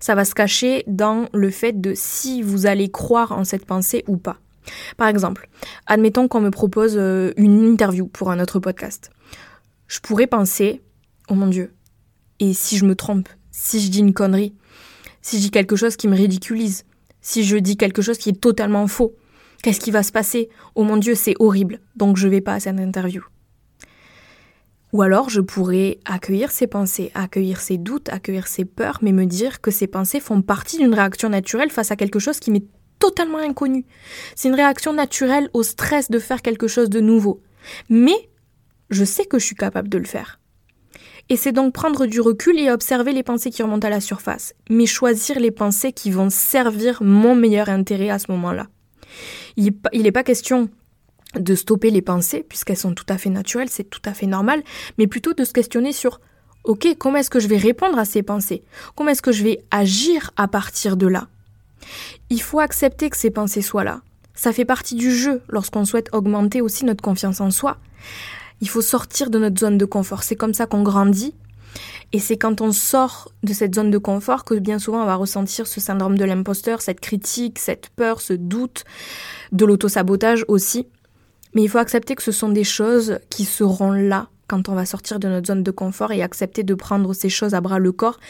ça 0.00 0.14
va 0.14 0.24
se 0.24 0.34
cacher 0.34 0.82
dans 0.86 1.28
le 1.34 1.50
fait 1.50 1.78
de 1.78 1.92
si 1.94 2.42
vous 2.42 2.66
allez 2.66 2.90
croire 2.90 3.32
en 3.32 3.44
cette 3.44 3.66
pensée 3.66 4.04
ou 4.08 4.16
pas. 4.16 4.38
Par 4.96 5.08
exemple, 5.08 5.48
admettons 5.86 6.28
qu'on 6.28 6.40
me 6.40 6.50
propose 6.50 6.94
euh, 6.96 7.32
une 7.36 7.64
interview 7.66 8.06
pour 8.06 8.30
un 8.30 8.40
autre 8.40 8.60
podcast. 8.60 9.10
Je 9.88 10.00
pourrais 10.00 10.28
penser, 10.28 10.80
oh 11.28 11.34
mon 11.34 11.48
Dieu, 11.48 11.74
et 12.40 12.54
si 12.54 12.78
je 12.78 12.86
me 12.86 12.94
trompe, 12.94 13.28
si 13.50 13.80
je 13.80 13.90
dis 13.90 13.98
une 13.98 14.14
connerie, 14.14 14.54
si 15.22 15.36
je 15.36 15.42
dis 15.42 15.50
quelque 15.50 15.76
chose 15.76 15.96
qui 15.96 16.08
me 16.08 16.16
ridiculise, 16.16 16.84
si 17.20 17.44
je 17.44 17.56
dis 17.56 17.76
quelque 17.76 18.02
chose 18.02 18.18
qui 18.18 18.30
est 18.30 18.40
totalement 18.40 18.86
faux, 18.88 19.14
qu'est-ce 19.62 19.80
qui 19.80 19.92
va 19.92 20.02
se 20.02 20.12
passer? 20.12 20.50
Oh 20.74 20.84
mon 20.84 20.96
Dieu, 20.96 21.14
c'est 21.14 21.36
horrible, 21.38 21.80
donc 21.96 22.16
je 22.16 22.28
vais 22.28 22.40
pas 22.40 22.54
à 22.54 22.60
cette 22.60 22.78
interview. 22.78 23.24
Ou 24.92 25.00
alors 25.00 25.30
je 25.30 25.40
pourrais 25.40 26.00
accueillir 26.04 26.50
ces 26.50 26.66
pensées, 26.66 27.10
accueillir 27.14 27.60
ces 27.60 27.78
doutes, 27.78 28.10
accueillir 28.10 28.46
ces 28.46 28.66
peurs, 28.66 28.98
mais 29.00 29.12
me 29.12 29.24
dire 29.24 29.62
que 29.62 29.70
ces 29.70 29.86
pensées 29.86 30.20
font 30.20 30.42
partie 30.42 30.76
d'une 30.76 30.92
réaction 30.92 31.30
naturelle 31.30 31.70
face 31.70 31.90
à 31.90 31.96
quelque 31.96 32.18
chose 32.18 32.40
qui 32.40 32.50
m'est 32.50 32.66
totalement 32.98 33.38
inconnu. 33.38 33.86
C'est 34.36 34.48
une 34.48 34.54
réaction 34.54 34.92
naturelle 34.92 35.48
au 35.54 35.62
stress 35.62 36.10
de 36.10 36.18
faire 36.18 36.42
quelque 36.42 36.68
chose 36.68 36.90
de 36.90 37.00
nouveau. 37.00 37.40
Mais 37.88 38.28
je 38.90 39.04
sais 39.04 39.24
que 39.24 39.38
je 39.38 39.46
suis 39.46 39.56
capable 39.56 39.88
de 39.88 39.98
le 39.98 40.04
faire. 40.04 40.38
Et 41.28 41.36
c'est 41.36 41.52
donc 41.52 41.72
prendre 41.72 42.06
du 42.06 42.20
recul 42.20 42.58
et 42.58 42.70
observer 42.70 43.12
les 43.12 43.22
pensées 43.22 43.50
qui 43.50 43.62
remontent 43.62 43.86
à 43.86 43.90
la 43.90 44.00
surface, 44.00 44.54
mais 44.68 44.86
choisir 44.86 45.38
les 45.38 45.50
pensées 45.50 45.92
qui 45.92 46.10
vont 46.10 46.30
servir 46.30 47.02
mon 47.02 47.34
meilleur 47.34 47.68
intérêt 47.68 48.10
à 48.10 48.18
ce 48.18 48.30
moment-là. 48.32 48.68
Il 49.56 49.74
n'est 49.94 50.12
pas 50.12 50.24
question 50.24 50.68
de 51.34 51.54
stopper 51.54 51.90
les 51.90 52.02
pensées, 52.02 52.44
puisqu'elles 52.46 52.76
sont 52.76 52.94
tout 52.94 53.06
à 53.08 53.16
fait 53.16 53.30
naturelles, 53.30 53.70
c'est 53.70 53.88
tout 53.88 54.02
à 54.04 54.12
fait 54.12 54.26
normal, 54.26 54.62
mais 54.98 55.06
plutôt 55.06 55.32
de 55.32 55.44
se 55.44 55.52
questionner 55.52 55.92
sur 55.92 56.20
Ok, 56.64 56.86
comment 56.96 57.16
est-ce 57.16 57.30
que 57.30 57.40
je 57.40 57.48
vais 57.48 57.56
répondre 57.56 57.98
à 57.98 58.04
ces 58.04 58.22
pensées? 58.22 58.62
Comment 58.94 59.10
est-ce 59.10 59.22
que 59.22 59.32
je 59.32 59.42
vais 59.42 59.64
agir 59.72 60.30
à 60.36 60.46
partir 60.46 60.96
de 60.96 61.08
là? 61.08 61.26
Il 62.30 62.40
faut 62.40 62.60
accepter 62.60 63.10
que 63.10 63.16
ces 63.16 63.30
pensées 63.30 63.62
soient 63.62 63.82
là. 63.82 64.02
Ça 64.34 64.52
fait 64.52 64.64
partie 64.64 64.94
du 64.94 65.10
jeu 65.10 65.42
lorsqu'on 65.48 65.84
souhaite 65.84 66.08
augmenter 66.12 66.60
aussi 66.60 66.84
notre 66.84 67.02
confiance 67.02 67.40
en 67.40 67.50
soi. 67.50 67.78
Il 68.62 68.68
faut 68.68 68.80
sortir 68.80 69.28
de 69.28 69.38
notre 69.38 69.58
zone 69.58 69.76
de 69.76 69.84
confort. 69.84 70.22
C'est 70.22 70.36
comme 70.36 70.54
ça 70.54 70.66
qu'on 70.66 70.82
grandit. 70.82 71.34
Et 72.12 72.18
c'est 72.18 72.36
quand 72.36 72.60
on 72.60 72.72
sort 72.72 73.32
de 73.42 73.52
cette 73.52 73.74
zone 73.74 73.90
de 73.90 73.98
confort 73.98 74.44
que 74.44 74.54
bien 74.54 74.78
souvent 74.78 75.02
on 75.02 75.06
va 75.06 75.16
ressentir 75.16 75.66
ce 75.66 75.80
syndrome 75.80 76.16
de 76.16 76.24
l'imposteur, 76.24 76.80
cette 76.80 77.00
critique, 77.00 77.58
cette 77.58 77.88
peur, 77.88 78.20
ce 78.20 78.34
doute, 78.34 78.84
de 79.50 79.64
l'autosabotage 79.64 80.44
aussi. 80.48 80.86
Mais 81.54 81.62
il 81.62 81.68
faut 81.68 81.78
accepter 81.78 82.14
que 82.14 82.22
ce 82.22 82.32
sont 82.32 82.50
des 82.50 82.64
choses 82.64 83.18
qui 83.30 83.44
seront 83.44 83.92
là 83.92 84.28
quand 84.46 84.68
on 84.68 84.74
va 84.74 84.84
sortir 84.84 85.18
de 85.18 85.28
notre 85.28 85.46
zone 85.46 85.62
de 85.62 85.70
confort 85.70 86.12
et 86.12 86.22
accepter 86.22 86.62
de 86.62 86.74
prendre 86.74 87.14
ces 87.14 87.30
choses 87.30 87.54
à 87.54 87.60
bras 87.60 87.78
le 87.78 87.92
corps 87.92 88.20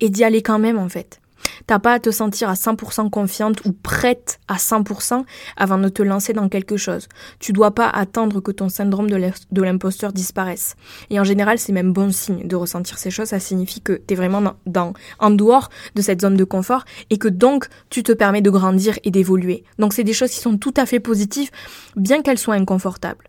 et 0.00 0.08
d'y 0.08 0.24
aller 0.24 0.42
quand 0.42 0.58
même 0.58 0.78
en 0.78 0.88
fait. 0.88 1.21
T'as 1.66 1.78
pas 1.78 1.94
à 1.94 1.98
te 2.00 2.10
sentir 2.10 2.48
à 2.48 2.54
100% 2.54 3.10
confiante 3.10 3.64
ou 3.64 3.72
prête 3.72 4.40
à 4.48 4.56
100% 4.56 5.24
avant 5.56 5.78
de 5.78 5.88
te 5.88 6.02
lancer 6.02 6.32
dans 6.32 6.48
quelque 6.48 6.76
chose. 6.76 7.08
Tu 7.38 7.52
dois 7.52 7.74
pas 7.74 7.88
attendre 7.88 8.40
que 8.40 8.50
ton 8.50 8.68
syndrome 8.68 9.08
de 9.10 9.62
l'imposteur 9.62 10.12
disparaisse. 10.12 10.76
Et 11.10 11.20
en 11.20 11.24
général, 11.24 11.58
c'est 11.58 11.72
même 11.72 11.92
bon 11.92 12.10
signe 12.10 12.46
de 12.46 12.56
ressentir 12.56 12.98
ces 12.98 13.10
choses. 13.10 13.28
Ça 13.28 13.40
signifie 13.40 13.80
que 13.80 13.94
tu 13.94 14.14
es 14.14 14.16
vraiment 14.16 14.54
dans, 14.66 14.92
en 15.18 15.30
dehors 15.30 15.70
de 15.94 16.02
cette 16.02 16.20
zone 16.20 16.36
de 16.36 16.44
confort 16.44 16.84
et 17.10 17.18
que 17.18 17.28
donc 17.28 17.68
tu 17.90 18.02
te 18.02 18.12
permets 18.12 18.42
de 18.42 18.50
grandir 18.50 18.98
et 19.04 19.10
d'évoluer. 19.10 19.64
Donc 19.78 19.92
c'est 19.92 20.04
des 20.04 20.12
choses 20.12 20.30
qui 20.30 20.40
sont 20.40 20.58
tout 20.58 20.74
à 20.76 20.86
fait 20.86 21.00
positives, 21.00 21.50
bien 21.96 22.22
qu'elles 22.22 22.38
soient 22.38 22.54
inconfortables. 22.54 23.28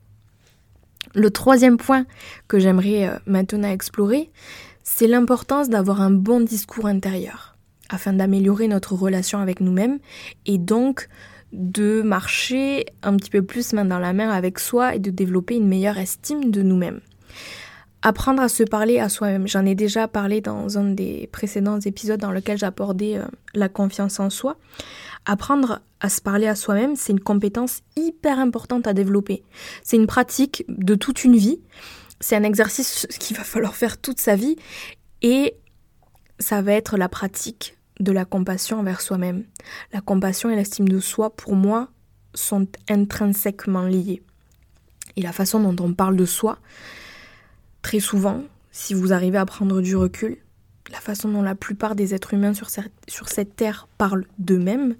Le 1.15 1.29
troisième 1.29 1.77
point 1.77 2.05
que 2.47 2.59
j'aimerais 2.59 3.07
euh, 3.07 3.17
maintenant 3.27 3.69
explorer, 3.69 4.31
c'est 4.83 5.07
l'importance 5.07 5.69
d'avoir 5.69 6.01
un 6.01 6.09
bon 6.09 6.41
discours 6.41 6.87
intérieur 6.87 7.52
afin 7.93 8.11
d'améliorer 8.11 8.67
notre 8.67 8.95
relation 8.95 9.39
avec 9.39 9.61
nous-mêmes 9.61 9.99
et 10.45 10.57
donc 10.57 11.07
de 11.51 12.01
marcher 12.01 12.87
un 13.03 13.15
petit 13.15 13.29
peu 13.29 13.43
plus 13.43 13.73
main 13.73 13.85
dans 13.85 13.99
la 13.99 14.13
main 14.13 14.31
avec 14.31 14.57
soi 14.57 14.95
et 14.95 14.99
de 14.99 15.11
développer 15.11 15.55
une 15.55 15.67
meilleure 15.67 15.99
estime 15.99 16.49
de 16.49 16.63
nous-mêmes. 16.63 17.01
Apprendre 18.01 18.41
à 18.41 18.49
se 18.49 18.63
parler 18.63 18.99
à 18.99 19.07
soi-même. 19.07 19.47
J'en 19.47 19.65
ai 19.65 19.75
déjà 19.75 20.07
parlé 20.07 20.41
dans 20.41 20.77
un 20.77 20.85
des 20.85 21.29
précédents 21.31 21.79
épisodes 21.79 22.19
dans 22.19 22.31
lequel 22.31 22.57
j'abordais 22.57 23.17
euh, 23.17 23.25
la 23.53 23.69
confiance 23.69 24.19
en 24.19 24.29
soi. 24.29 24.57
Apprendre 25.25 25.79
à 26.01 26.09
se 26.09 26.19
parler 26.19 26.47
à 26.47 26.55
soi-même, 26.55 26.95
c'est 26.97 27.13
une 27.13 27.21
compétence 27.21 27.81
hyper 27.95 28.39
importante 28.39 28.87
à 28.87 28.93
développer. 28.93 29.43
C'est 29.83 29.95
une 29.95 30.07
pratique 30.07 30.65
de 30.67 30.95
toute 30.95 31.23
une 31.23 31.37
vie. 31.37 31.61
C'est 32.19 32.35
un 32.35 32.43
exercice 32.43 33.07
qu'il 33.19 33.37
va 33.37 33.43
falloir 33.43 33.75
faire 33.75 34.01
toute 34.01 34.19
sa 34.19 34.35
vie. 34.35 34.57
Et 35.21 35.55
ça 36.39 36.61
va 36.61 36.73
être 36.73 36.97
la 36.97 37.07
pratique 37.07 37.77
de 37.99 38.11
la 38.11 38.25
compassion 38.25 38.79
envers 38.79 39.01
soi-même. 39.01 39.43
La 39.91 40.01
compassion 40.01 40.49
et 40.49 40.55
l'estime 40.55 40.87
de 40.87 40.99
soi, 40.99 41.35
pour 41.35 41.55
moi, 41.55 41.89
sont 42.33 42.67
intrinsèquement 42.89 43.83
liées. 43.83 44.23
Et 45.15 45.21
la 45.21 45.31
façon 45.31 45.59
dont 45.59 45.83
on 45.83 45.93
parle 45.93 46.15
de 46.15 46.25
soi, 46.25 46.57
très 47.81 47.99
souvent, 47.99 48.43
si 48.71 48.93
vous 48.93 49.13
arrivez 49.13 49.37
à 49.37 49.45
prendre 49.45 49.81
du 49.81 49.95
recul, 49.95 50.37
la 50.91 50.99
façon 50.99 51.29
dont 51.29 51.41
la 51.41 51.55
plupart 51.55 51.95
des 51.95 52.13
êtres 52.13 52.33
humains 52.33 52.53
sur 52.53 52.69
cette, 52.69 52.91
sur 53.07 53.29
cette 53.29 53.55
terre 53.55 53.87
parlent 53.97 54.25
d'eux-mêmes, 54.39 54.95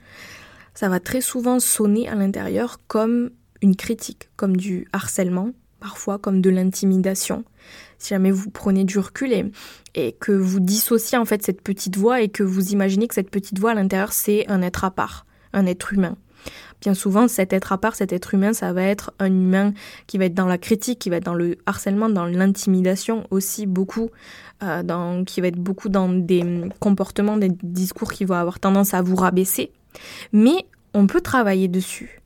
ça 0.73 0.89
va 0.89 1.00
très 1.00 1.21
souvent 1.21 1.59
sonner 1.59 2.07
à 2.07 2.15
l'intérieur 2.15 2.79
comme 2.88 3.31
une 3.62 3.75
critique, 3.75 4.29
comme 4.35 4.57
du 4.57 4.88
harcèlement, 4.91 5.51
parfois 5.83 6.17
comme 6.17 6.39
de 6.39 6.49
l'intimidation. 6.49 7.43
Si 7.97 8.11
jamais 8.11 8.31
vous 8.31 8.49
prenez 8.49 8.85
du 8.85 8.99
recul 8.99 9.51
et, 9.95 10.13
que 10.13 10.31
vous 10.31 10.61
dissociez 10.61 11.17
en 11.17 11.25
fait 11.25 11.43
cette 11.43 11.61
petite 11.61 11.97
voix 11.97 12.21
et 12.21 12.29
que 12.29 12.41
vous 12.41 12.71
imaginez 12.71 13.09
que 13.09 13.13
cette 13.13 13.29
petite 13.29 13.59
voix 13.59 13.71
à 13.71 13.73
l'intérieur 13.73 14.13
c'est 14.13 14.49
un 14.49 14.61
être 14.61 14.85
à 14.85 14.91
part, 14.91 15.25
un 15.51 15.65
être 15.65 15.91
humain. 15.91 16.15
Bien 16.79 16.93
souvent, 16.93 17.27
cet 17.27 17.51
être 17.51 17.73
à 17.73 17.77
part, 17.77 17.95
cet 17.95 18.13
être 18.13 18.33
humain, 18.33 18.53
ça 18.53 18.71
va 18.71 18.83
être 18.83 19.13
un 19.19 19.27
humain 19.27 19.73
qui 20.07 20.17
va 20.17 20.25
être 20.25 20.33
dans 20.33 20.47
la 20.47 20.57
critique, 20.57 20.99
qui 20.99 21.09
va 21.09 21.17
être 21.17 21.25
dans 21.25 21.33
le 21.33 21.57
harcèlement, 21.65 22.09
dans 22.09 22.25
l'intimidation 22.25 23.27
aussi 23.29 23.65
beaucoup, 23.65 24.09
euh, 24.63 25.23
qui 25.25 25.41
va 25.41 25.47
être 25.47 25.59
beaucoup 25.59 25.89
dans 25.89 26.09
des 26.09 26.43
comportements, 26.79 27.37
des 27.37 27.51
discours 27.61 28.11
qui 28.11 28.23
vont 28.25 28.35
avoir 28.35 28.59
tendance 28.59 28.93
à 28.93 29.01
vous 29.01 29.15
rabaisser. 29.15 29.71
Mais 30.31 30.65
on 30.93 31.07
peut 31.07 31.21
travailler 31.21 31.67
dessus 31.67 32.22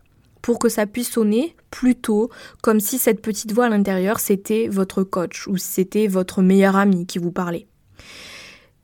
pour 0.48 0.60
que 0.60 0.70
ça 0.70 0.86
puisse 0.86 1.12
sonner 1.12 1.58
plutôt 1.72 2.30
comme 2.62 2.80
si 2.80 3.00
cette 3.00 3.22
petite 3.22 3.52
voix 3.52 3.66
à 3.66 3.70
l'intérieur 3.70 4.22
c'était 4.22 4.70
votre 4.70 5.04
coach 5.04 5.46
ou 5.48 5.58
c'était 5.58 6.08
votre 6.08 6.42
meilleur 6.42 6.78
ami 6.78 7.06
qui 7.06 7.20
vous 7.20 7.34
parlait. 7.34 7.68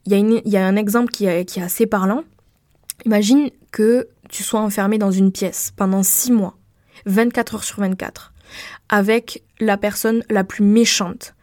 Il 0.05 0.41
y, 0.45 0.57
a 0.57 0.67
un 0.67 0.75
exemple 0.75 1.09
qui 1.09 1.23
est, 1.23 1.57
assez 1.59 1.85
parlant. 1.85 2.25
Imagine 3.05 3.49
que 3.71 4.09
tu 4.29 4.43
sois 4.43 4.59
enfermé 4.59 4.97
dans 4.97 5.11
une 5.11 5.31
pièce 5.31 5.71
pendant 5.77 6.03
6 6.03 6.33
mois, 6.33 6.57
24 7.05 7.55
heures 7.55 7.63
sur 7.63 7.79
24, 7.79 8.33
avec 8.89 9.45
la 9.61 9.77
personne 9.77 10.25
la 10.29 10.43
plus 10.43 10.65
méchante, 10.65 11.33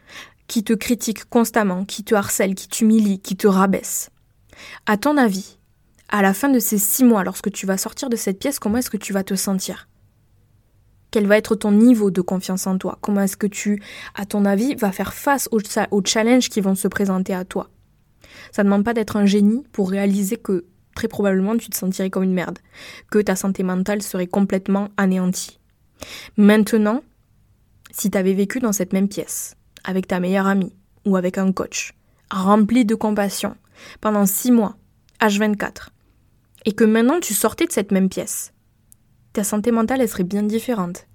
qui 0.45 0.63
te 0.63 0.73
critique 0.73 1.25
constamment, 1.25 1.83
qui 1.83 2.03
te 2.03 2.13
harcèle, 2.13 2.53
qui 2.53 2.67
t'humilie, 2.67 3.19
qui 3.19 3.35
te 3.35 3.47
rabaisse. 3.47 4.11
À 4.85 4.97
ton 4.97 5.17
avis, 5.17 5.57
à 6.09 6.21
la 6.21 6.35
fin 6.35 6.49
de 6.49 6.59
ces 6.59 6.77
six 6.77 7.03
mois, 7.03 7.23
lorsque 7.23 7.51
tu 7.51 7.65
vas 7.65 7.79
sortir 7.79 8.07
de 8.07 8.15
cette 8.15 8.37
pièce, 8.37 8.59
comment 8.59 8.77
est-ce 8.77 8.91
que 8.91 8.97
tu 8.97 9.13
vas 9.13 9.23
te 9.23 9.33
sentir? 9.33 9.87
Quel 11.11 11.27
va 11.27 11.37
être 11.37 11.55
ton 11.55 11.71
niveau 11.71 12.09
de 12.09 12.21
confiance 12.21 12.65
en 12.67 12.77
toi? 12.77 12.97
Comment 13.01 13.21
est-ce 13.21 13.37
que 13.37 13.47
tu, 13.47 13.83
à 14.15 14.25
ton 14.25 14.45
avis, 14.45 14.75
vas 14.75 14.93
faire 14.93 15.13
face 15.13 15.49
aux, 15.51 15.59
challenges 16.03 16.49
qui 16.49 16.61
vont 16.61 16.75
se 16.75 16.87
présenter 16.87 17.33
à 17.33 17.45
toi? 17.45 17.69
Ça 18.51 18.63
ne 18.63 18.67
demande 18.69 18.85
pas 18.85 18.93
d'être 18.93 19.17
un 19.17 19.25
génie 19.25 19.63
pour 19.73 19.91
réaliser 19.91 20.37
que 20.37 20.65
très 20.95 21.09
probablement 21.09 21.57
tu 21.57 21.69
te 21.69 21.75
sentirais 21.75 22.09
comme 22.09 22.23
une 22.23 22.33
merde, 22.33 22.59
que 23.11 23.19
ta 23.19 23.35
santé 23.35 23.63
mentale 23.63 24.01
serait 24.01 24.27
complètement 24.27 24.89
anéantie. 24.97 25.59
Maintenant, 26.37 27.03
si 27.91 28.09
tu 28.09 28.17
avais 28.17 28.33
vécu 28.33 28.59
dans 28.59 28.71
cette 28.71 28.93
même 28.93 29.09
pièce, 29.09 29.55
avec 29.83 30.07
ta 30.07 30.19
meilleure 30.19 30.47
amie 30.47 30.73
ou 31.05 31.17
avec 31.17 31.37
un 31.37 31.51
coach, 31.51 31.93
rempli 32.29 32.85
de 32.85 32.95
compassion, 32.95 33.55
pendant 33.99 34.25
six 34.25 34.51
mois, 34.51 34.77
H24, 35.19 35.89
et 36.65 36.73
que 36.73 36.83
maintenant 36.83 37.19
tu 37.19 37.33
sortais 37.33 37.65
de 37.65 37.71
cette 37.71 37.91
même 37.91 38.09
pièce, 38.09 38.53
ta 39.33 39.43
santé 39.43 39.71
mentale, 39.71 40.01
elle 40.01 40.09
serait 40.09 40.23
bien 40.23 40.43
différente. 40.43 41.07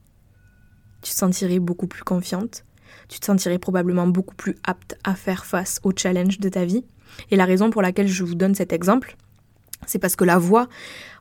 Tu 1.02 1.12
te 1.12 1.16
sentirais 1.16 1.58
beaucoup 1.58 1.86
plus 1.86 2.02
confiante, 2.02 2.64
tu 3.08 3.20
te 3.20 3.26
sentirais 3.26 3.58
probablement 3.58 4.06
beaucoup 4.06 4.34
plus 4.34 4.56
apte 4.64 4.98
à 5.04 5.14
faire 5.14 5.44
face 5.44 5.80
aux 5.84 5.92
challenges 5.94 6.38
de 6.40 6.48
ta 6.48 6.64
vie. 6.64 6.84
Et 7.30 7.36
la 7.36 7.44
raison 7.44 7.70
pour 7.70 7.82
laquelle 7.82 8.08
je 8.08 8.24
vous 8.24 8.34
donne 8.34 8.54
cet 8.54 8.72
exemple, 8.72 9.16
c'est 9.86 9.98
parce 9.98 10.16
que 10.16 10.24
la 10.24 10.38
voix 10.38 10.68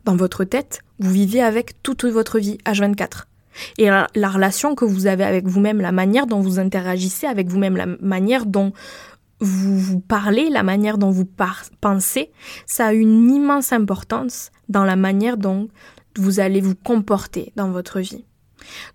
dans 0.06 0.16
votre 0.16 0.44
tête, 0.44 0.82
vous 1.00 1.12
vivez 1.12 1.42
avec 1.42 1.82
toute 1.84 2.06
votre 2.06 2.40
vie 2.40 2.58
H24. 2.66 3.26
Et 3.78 3.86
la, 3.86 4.30
relation 4.30 4.76
que 4.76 4.86
vous 4.86 5.08
avez 5.08 5.24
avec 5.24 5.48
vous-même, 5.48 5.80
la 5.80 5.92
manière 5.92 6.28
dont 6.28 6.42
vous 6.42 6.60
interagissez 6.60 7.26
avec 7.26 7.48
vous-même, 7.48 7.78
la 7.78 7.86
manière 7.86 8.46
dont 8.46 8.74
vous 9.40 9.78
vous 9.78 10.00
parlez, 10.00 10.50
la 10.50 10.64
manière 10.64 10.98
dont 10.98 11.10
vous 11.10 11.28
pensez, 11.82 12.32
ça 12.66 12.88
a 12.88 12.94
une 12.94 13.30
immense 13.30 13.72
importance 13.72 14.52
dans 14.70 14.84
la 14.84 14.96
manière 14.96 15.38
dont 15.38 15.70
vous 16.18 16.40
allez 16.40 16.62
vous 16.62 16.76
comporter 16.76 17.52
dans 17.56 17.70
votre 17.70 18.00
vie. 18.00 18.26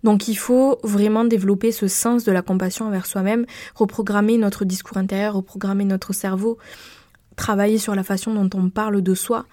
Donc 0.03 0.27
il 0.27 0.35
faut 0.35 0.79
vraiment 0.83 1.23
développer 1.23 1.71
ce 1.71 1.87
sens 1.87 2.23
de 2.23 2.31
la 2.31 2.41
compassion 2.41 2.85
envers 2.85 3.05
soi-même, 3.05 3.45
reprogrammer 3.75 4.37
notre 4.37 4.65
discours 4.65 4.97
intérieur, 4.97 5.35
reprogrammer 5.35 5.85
notre 5.85 6.13
cerveau, 6.13 6.57
travailler 7.35 7.77
sur 7.77 7.95
la 7.95 8.03
façon 8.03 8.33
dont 8.33 8.49
on 8.57 8.69
parle 8.69 9.01
de 9.01 9.13
soi. 9.13 9.45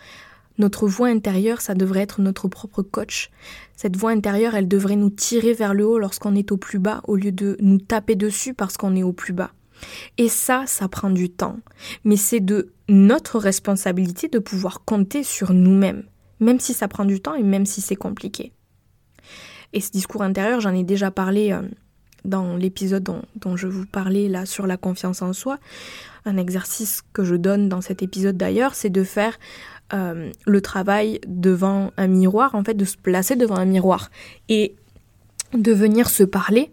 Notre 0.59 0.89
voix 0.89 1.09
intérieure, 1.09 1.61
ça 1.61 1.75
devrait 1.75 2.01
être 2.01 2.21
notre 2.21 2.49
propre 2.49 2.83
coach. 2.83 3.31
Cette 3.77 3.97
voix 3.97 4.11
intérieure, 4.11 4.57
elle 4.57 4.67
devrait 4.67 4.97
nous 4.97 5.11
tirer 5.11 5.53
vers 5.53 5.73
le 5.73 5.87
haut 5.87 6.01
lorsqu'on 6.01 6.35
est 6.35 6.51
au 6.51 6.57
plus 6.57 6.81
bas, 6.81 7.01
au 7.07 7.15
lieu 7.15 7.31
de 7.31 7.57
nous 7.61 7.79
taper 7.79 8.17
dessus 8.17 8.55
parce 8.55 8.77
qu'on 8.77 8.97
est 8.97 9.05
au 9.05 9.13
plus 9.13 9.33
bas. 9.33 9.53
Et 10.17 10.29
ça, 10.29 10.65
ça 10.67 10.89
prend 10.89 11.11
du 11.11 11.31
temps. 11.31 11.59
Mais 12.03 12.17
c'est 12.17 12.41
de 12.41 12.73
notre 12.89 13.39
responsabilité 13.39 14.27
de 14.27 14.41
pouvoir 14.41 14.85
compter 14.85 15.23
sur 15.23 15.53
nous-mêmes 15.53 16.03
même 16.41 16.61
si 16.61 16.75
ça 16.75 16.89
prend 16.89 17.05
du 17.05 17.21
temps 17.21 17.35
et 17.35 17.43
même 17.43 17.67
si 17.67 17.81
c'est 17.81 17.97
compliqué. 17.97 18.53
Et 19.73 19.81
ce 19.81 19.91
discours 19.91 20.23
intérieur, 20.23 20.61
j'en 20.61 20.75
ai 20.75 20.85
déjà 20.85 21.11
parlé 21.11 21.53
euh, 21.53 21.63
dans 22.25 22.57
l'épisode 22.57 23.03
dont, 23.37 23.57
je 23.57 23.67
vous 23.67 23.87
parlais 23.87 24.29
là 24.29 24.47
sur 24.47 24.67
la 24.67 24.77
confiance 24.77 25.23
en 25.23 25.33
soi. 25.33 25.59
Un 26.25 26.37
exercice 26.37 27.03
que 27.13 27.25
je 27.25 27.35
donne 27.35 27.69
dans 27.69 27.81
cet 27.81 28.03
épisode 28.03 28.37
d'ailleurs, 28.37 28.75
c'est 28.75 28.91
de 28.91 29.05
faire 29.05 29.39
euh, 29.93 30.31
le 30.47 30.61
travail 30.61 31.21
devant 31.27 31.93
un 31.97 32.07
miroir, 32.07 32.55
en 32.55 32.65
fait, 32.65 32.75
de 32.75 32.85
se 32.85 32.97
placer 32.97 33.37
devant 33.37 33.57
un 33.57 33.65
miroir 33.65 34.11
et 34.49 34.75
de 35.55 35.73
venir 35.73 36.09
se 36.11 36.25
parler 36.25 36.71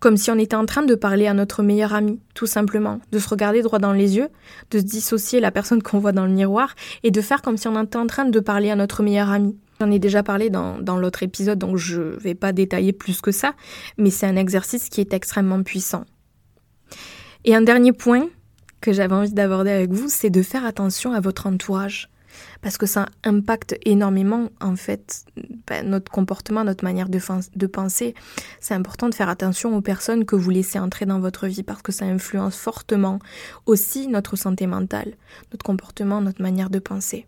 comme 0.00 0.16
si 0.16 0.30
on 0.30 0.38
était 0.38 0.56
en 0.56 0.66
train 0.66 0.82
de 0.82 0.94
parler 0.94 1.26
à 1.26 1.34
notre 1.34 1.62
meilleur 1.62 1.94
ami, 1.94 2.20
tout 2.34 2.46
simplement, 2.46 3.00
de 3.12 3.18
se 3.18 3.28
regarder 3.28 3.62
droit 3.62 3.78
dans 3.78 3.92
les 3.92 4.16
yeux, 4.16 4.28
de 4.70 4.78
se 4.78 4.84
dissocier 4.84 5.40
la 5.40 5.50
personne 5.50 5.82
qu'on 5.82 5.98
voit 5.98 6.12
dans 6.12 6.26
le 6.26 6.32
miroir 6.32 6.74
et 7.02 7.10
de 7.10 7.20
faire 7.20 7.42
comme 7.42 7.56
si 7.56 7.68
on 7.68 7.82
était 7.82 7.96
en 7.96 8.06
train 8.06 8.24
de 8.24 8.40
parler 8.40 8.70
à 8.70 8.76
notre 8.76 9.02
meilleur 9.02 9.30
ami. 9.30 9.56
J'en 9.80 9.90
ai 9.90 9.98
déjà 9.98 10.22
parlé 10.22 10.50
dans, 10.50 10.78
dans 10.78 10.96
l'autre 10.96 11.22
épisode, 11.22 11.58
donc 11.58 11.76
je 11.76 12.00
ne 12.00 12.16
vais 12.16 12.34
pas 12.34 12.52
détailler 12.52 12.92
plus 12.92 13.20
que 13.20 13.32
ça, 13.32 13.54
mais 13.98 14.10
c'est 14.10 14.26
un 14.26 14.36
exercice 14.36 14.88
qui 14.88 15.00
est 15.00 15.12
extrêmement 15.12 15.62
puissant. 15.62 16.04
Et 17.44 17.54
un 17.54 17.62
dernier 17.62 17.92
point 17.92 18.28
que 18.80 18.92
j'avais 18.92 19.14
envie 19.14 19.32
d'aborder 19.32 19.70
avec 19.70 19.90
vous, 19.90 20.08
c'est 20.08 20.30
de 20.30 20.42
faire 20.42 20.64
attention 20.64 21.12
à 21.12 21.20
votre 21.20 21.46
entourage 21.46 22.08
parce 22.62 22.78
que 22.78 22.86
ça 22.86 23.06
impacte 23.24 23.76
énormément 23.84 24.50
en 24.60 24.76
fait 24.76 25.24
ben, 25.66 25.88
notre 25.88 26.10
comportement, 26.10 26.64
notre 26.64 26.84
manière 26.84 27.08
de, 27.08 27.20
de 27.56 27.66
penser. 27.66 28.14
C'est 28.60 28.74
important 28.74 29.08
de 29.08 29.14
faire 29.14 29.28
attention 29.28 29.76
aux 29.76 29.80
personnes 29.80 30.24
que 30.24 30.36
vous 30.36 30.50
laissez 30.50 30.78
entrer 30.78 31.06
dans 31.06 31.20
votre 31.20 31.46
vie 31.46 31.62
parce 31.62 31.82
que 31.82 31.92
ça 31.92 32.04
influence 32.04 32.56
fortement 32.56 33.18
aussi 33.66 34.08
notre 34.08 34.36
santé 34.36 34.66
mentale, 34.66 35.14
notre 35.52 35.64
comportement, 35.64 36.20
notre 36.20 36.42
manière 36.42 36.70
de 36.70 36.78
penser. 36.78 37.26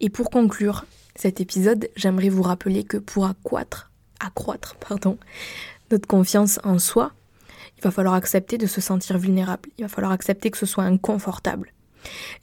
Et 0.00 0.10
pour 0.10 0.30
conclure 0.30 0.84
cet 1.14 1.40
épisode, 1.40 1.88
j'aimerais 1.96 2.28
vous 2.28 2.42
rappeler 2.42 2.84
que 2.84 2.96
pour 2.96 3.26
accroître, 3.26 3.90
accroître 4.20 4.76
pardon, 4.76 5.18
notre 5.90 6.06
confiance 6.06 6.60
en 6.64 6.78
soi, 6.78 7.12
il 7.78 7.82
va 7.82 7.90
falloir 7.90 8.14
accepter 8.14 8.58
de 8.58 8.66
se 8.66 8.80
sentir 8.80 9.18
vulnérable. 9.18 9.68
Il 9.78 9.82
va 9.82 9.88
falloir 9.88 10.12
accepter 10.12 10.50
que 10.50 10.58
ce 10.58 10.66
soit 10.66 10.84
inconfortable. 10.84 11.72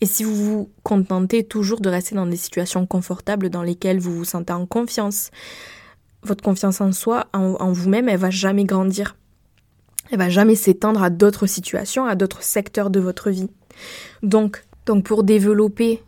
Et 0.02 0.06
si 0.06 0.24
vous 0.24 0.36
vous 0.36 0.70
contentez 0.84 1.44
toujours 1.44 1.82
de 1.82 1.90
rester 1.90 2.16
dans 2.16 2.26
des 2.26 2.38
situations 2.38 2.86
confortables 2.86 3.50
dans 3.50 3.64
lesquelles 3.64 4.00
vous 4.00 4.16
vous 4.16 4.26
sentez 4.26 4.54
en 4.54 4.66
confiance, 4.66 5.32
votre 6.24 6.44
confiance 6.44 6.82
en 6.82 6.92
soi, 6.92 7.28
en, 7.34 7.72
vous-même, 7.72 8.10
elle 8.10 8.20
va 8.20 8.30
jamais 8.30 8.66
grandir. 8.66 9.16
Elle 10.12 10.20
va 10.20 10.30
jamais 10.30 10.56
s'étendre 10.56 11.04
à 11.04 11.10
d'autres 11.10 11.48
situations, 11.48 12.06
à 12.06 12.16
d'autres 12.16 12.44
secteurs 12.44 12.90
de 12.90 13.00
votre 13.00 13.30
vie. 13.30 13.50
Donc, 14.24 14.64
donc 14.86 15.04
pour 15.04 15.24
développer 15.24 16.04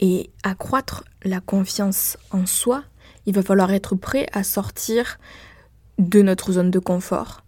et 0.00 0.30
accroître 0.42 1.04
la 1.24 1.40
confiance 1.40 2.16
en 2.30 2.46
soi, 2.46 2.84
il 3.26 3.34
va 3.34 3.42
falloir 3.42 3.72
être 3.72 3.94
prêt 3.94 4.26
à 4.32 4.42
sortir 4.42 5.18
de 5.98 6.22
notre 6.22 6.52
zone 6.52 6.70
de 6.70 6.78
confort. 6.78 7.42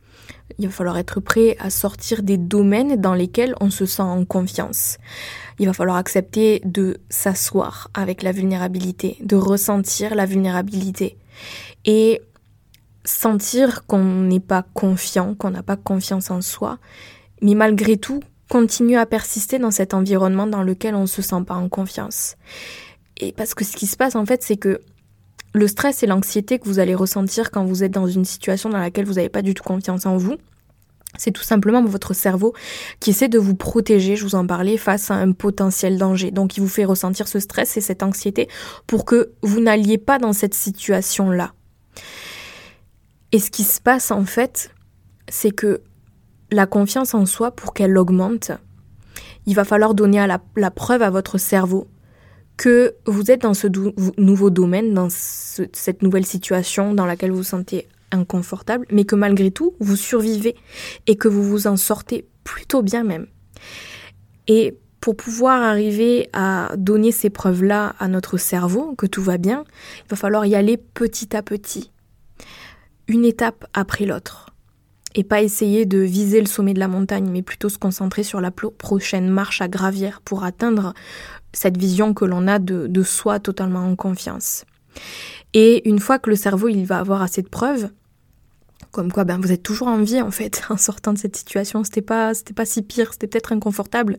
Il 0.58 0.66
va 0.66 0.72
falloir 0.72 0.98
être 0.98 1.20
prêt 1.20 1.56
à 1.58 1.70
sortir 1.70 2.22
des 2.22 2.36
domaines 2.36 2.96
dans 2.96 3.14
lesquels 3.14 3.54
on 3.60 3.70
se 3.70 3.86
sent 3.86 4.02
en 4.02 4.24
confiance. 4.24 4.98
Il 5.58 5.66
va 5.66 5.72
falloir 5.72 5.96
accepter 5.96 6.60
de 6.64 6.98
s'asseoir 7.08 7.88
avec 7.94 8.22
la 8.22 8.32
vulnérabilité, 8.32 9.16
de 9.20 9.36
ressentir 9.36 10.14
la 10.14 10.26
vulnérabilité 10.26 11.16
et 11.84 12.20
sentir 13.04 13.86
qu'on 13.86 14.04
n'est 14.04 14.40
pas 14.40 14.64
confiant, 14.74 15.34
qu'on 15.34 15.50
n'a 15.50 15.62
pas 15.62 15.76
confiance 15.76 16.30
en 16.30 16.42
soi, 16.42 16.78
mais 17.42 17.54
malgré 17.54 17.96
tout, 17.96 18.20
continuer 18.48 18.96
à 18.96 19.06
persister 19.06 19.58
dans 19.58 19.70
cet 19.70 19.94
environnement 19.94 20.46
dans 20.46 20.62
lequel 20.62 20.94
on 20.94 21.02
ne 21.02 21.06
se 21.06 21.22
sent 21.22 21.42
pas 21.46 21.54
en 21.54 21.68
confiance. 21.68 22.36
Et 23.16 23.32
parce 23.32 23.54
que 23.54 23.64
ce 23.64 23.76
qui 23.76 23.86
se 23.86 23.96
passe 23.96 24.16
en 24.16 24.26
fait, 24.26 24.42
c'est 24.42 24.56
que 24.56 24.80
le 25.52 25.66
stress 25.66 26.02
et 26.02 26.06
l'anxiété 26.06 26.58
que 26.58 26.66
vous 26.66 26.78
allez 26.78 26.94
ressentir 26.94 27.50
quand 27.50 27.64
vous 27.64 27.82
êtes 27.82 27.92
dans 27.92 28.06
une 28.06 28.24
situation 28.24 28.68
dans 28.68 28.78
laquelle 28.78 29.04
vous 29.04 29.14
n'avez 29.14 29.28
pas 29.28 29.42
du 29.42 29.54
tout 29.54 29.64
confiance 29.64 30.06
en 30.06 30.16
vous, 30.16 30.36
c'est 31.18 31.32
tout 31.32 31.42
simplement 31.42 31.82
votre 31.84 32.14
cerveau 32.14 32.54
qui 33.00 33.10
essaie 33.10 33.28
de 33.28 33.38
vous 33.38 33.56
protéger, 33.56 34.14
je 34.14 34.24
vous 34.24 34.36
en 34.36 34.46
parlais, 34.46 34.76
face 34.76 35.10
à 35.10 35.14
un 35.14 35.32
potentiel 35.32 35.98
danger. 35.98 36.30
Donc 36.30 36.56
il 36.56 36.60
vous 36.60 36.68
fait 36.68 36.84
ressentir 36.84 37.26
ce 37.26 37.40
stress 37.40 37.76
et 37.76 37.80
cette 37.80 38.02
anxiété 38.02 38.48
pour 38.86 39.04
que 39.04 39.32
vous 39.42 39.60
n'alliez 39.60 39.98
pas 39.98 40.18
dans 40.18 40.32
cette 40.32 40.54
situation-là. 40.54 41.52
Et 43.32 43.40
ce 43.40 43.50
qui 43.50 43.64
se 43.64 43.80
passe 43.80 44.10
en 44.10 44.24
fait, 44.24 44.70
c'est 45.28 45.50
que 45.50 45.82
la 46.52 46.66
confiance 46.66 47.14
en 47.14 47.26
soi, 47.26 47.52
pour 47.52 47.74
qu'elle 47.74 47.96
augmente, 47.96 48.52
il 49.46 49.54
va 49.54 49.64
falloir 49.64 49.94
donner 49.94 50.26
la, 50.26 50.70
preuve 50.70 51.02
à 51.02 51.10
votre 51.10 51.38
cerveau 51.38 51.86
que 52.60 52.94
vous 53.06 53.30
êtes 53.30 53.40
dans 53.40 53.54
ce 53.54 53.68
nouveau 54.18 54.50
domaine, 54.50 54.92
dans 54.92 55.08
cette 55.08 56.02
nouvelle 56.02 56.26
situation 56.26 56.92
dans 56.92 57.06
laquelle 57.06 57.30
vous 57.30 57.38
vous 57.38 57.42
sentez 57.42 57.88
inconfortable, 58.12 58.84
mais 58.92 59.04
que 59.04 59.14
malgré 59.16 59.50
tout, 59.50 59.72
vous 59.80 59.96
survivez 59.96 60.54
et 61.06 61.16
que 61.16 61.26
vous 61.26 61.42
vous 61.42 61.66
en 61.66 61.78
sortez 61.78 62.26
plutôt 62.44 62.82
bien 62.82 63.02
même. 63.02 63.28
Et 64.46 64.76
pour 65.00 65.16
pouvoir 65.16 65.62
arriver 65.62 66.28
à 66.34 66.74
donner 66.76 67.12
ces 67.12 67.30
preuves-là 67.30 67.94
à 67.98 68.08
notre 68.08 68.36
cerveau, 68.36 68.94
que 68.94 69.06
tout 69.06 69.22
va 69.22 69.38
bien, 69.38 69.64
il 70.04 70.10
va 70.10 70.16
falloir 70.16 70.44
y 70.44 70.54
aller 70.54 70.76
petit 70.76 71.34
à 71.34 71.42
petit, 71.42 71.90
une 73.08 73.24
étape 73.24 73.64
après 73.72 74.04
l'autre. 74.04 74.50
Et 75.14 75.24
pas 75.24 75.42
essayer 75.42 75.86
de 75.86 75.98
viser 75.98 76.40
le 76.40 76.46
sommet 76.46 76.74
de 76.74 76.78
la 76.78 76.86
montagne, 76.88 77.30
mais 77.32 77.42
plutôt 77.42 77.68
se 77.70 77.78
concentrer 77.78 78.22
sur 78.22 78.40
la 78.40 78.50
prochaine 78.50 79.28
marche 79.28 79.60
à 79.60 79.66
gravir 79.66 80.20
pour 80.20 80.44
atteindre 80.44 80.92
cette 81.52 81.76
vision 81.76 82.14
que 82.14 82.24
l'on 82.24 82.46
a 82.48 82.58
de, 82.58 83.02
soi 83.02 83.40
totalement 83.40 83.86
en 83.86 83.96
confiance. 83.96 84.64
Et 85.52 85.88
une 85.88 85.98
fois 85.98 86.18
que 86.18 86.30
le 86.30 86.36
cerveau 86.36 86.68
il 86.68 86.84
va 86.84 86.98
avoir 86.98 87.22
assez 87.22 87.42
de 87.42 87.48
preuves, 87.48 87.90
comme 88.92 89.12
quoi 89.12 89.24
ben 89.24 89.40
vous 89.40 89.52
êtes 89.52 89.62
toujours 89.62 89.88
en 89.88 89.98
vie 89.98 90.20
en 90.20 90.30
fait 90.30 90.62
en 90.70 90.76
sortant 90.76 91.12
de 91.12 91.18
cette 91.18 91.36
situation. 91.36 91.84
C'était 91.84 92.02
pas 92.02 92.34
c'était 92.34 92.54
pas 92.54 92.64
si 92.66 92.82
pire, 92.82 93.12
c'était 93.12 93.26
peut-être 93.26 93.52
inconfortable, 93.52 94.18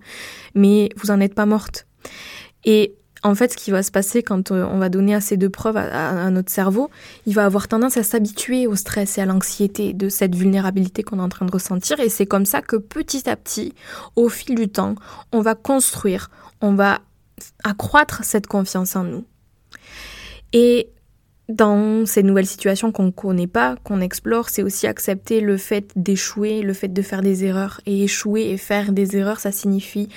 mais 0.55 0.89
vous 0.97 1.11
en 1.11 1.19
êtes 1.19 1.35
pas 1.35 1.45
morte. 1.45 1.87
Et 2.63 2.95
en 3.23 3.35
fait, 3.35 3.51
ce 3.51 3.57
qui 3.57 3.71
va 3.71 3.83
se 3.83 3.91
passer 3.91 4.23
quand 4.23 4.51
euh, 4.51 4.65
on 4.65 4.79
va 4.79 4.89
donner 4.89 5.13
assez 5.13 5.37
de 5.37 5.47
preuves 5.47 5.77
à, 5.77 6.29
notre 6.31 6.51
cerveau, 6.51 6.89
il 7.27 7.35
va 7.35 7.45
avoir 7.45 7.67
tendance 7.67 7.97
à 7.97 8.03
s'habituer 8.03 8.65
au 8.65 8.75
stress 8.75 9.17
et 9.17 9.21
à 9.21 9.25
l'anxiété 9.25 9.93
de 9.93 10.09
cette 10.09 10.35
vulnérabilité 10.35 11.03
qu'on 11.03 11.19
est 11.19 11.23
en 11.23 11.29
train 11.29 11.45
de 11.45 11.51
ressentir. 11.51 11.99
Et 11.99 12.09
c'est 12.09 12.25
comme 12.25 12.45
ça 12.45 12.61
que 12.61 12.77
petit 12.77 13.29
à 13.29 13.35
petit, 13.35 13.73
au 14.15 14.27
fil 14.27 14.55
du 14.55 14.69
temps, 14.69 14.95
on 15.31 15.41
va 15.41 15.53
construire, 15.53 16.31
on 16.61 16.73
va 16.73 17.01
accroître 17.63 18.23
cette 18.23 18.47
confiance 18.47 18.95
en 18.95 19.03
nous. 19.03 19.25
Et 20.53 20.89
dans 21.49 22.05
ces 22.05 22.23
nouvelles 22.23 22.47
situations 22.47 22.91
qu'on 22.91 23.05
ne 23.05 23.11
connaît 23.11 23.47
pas, 23.47 23.75
qu'on 23.83 24.01
explore, 24.01 24.49
c'est 24.49 24.63
aussi 24.63 24.87
accepter 24.87 25.41
le 25.41 25.57
fait 25.57 25.91
d'échouer, 25.95 26.61
le 26.61 26.73
fait 26.73 26.87
de 26.87 27.01
faire 27.01 27.21
des 27.21 27.43
erreurs. 27.43 27.81
Et 27.85 28.03
échouer 28.03 28.49
et 28.51 28.57
faire 28.57 28.91
des 28.91 29.17
erreurs, 29.17 29.39
ça 29.39 29.51
signifie 29.51 30.09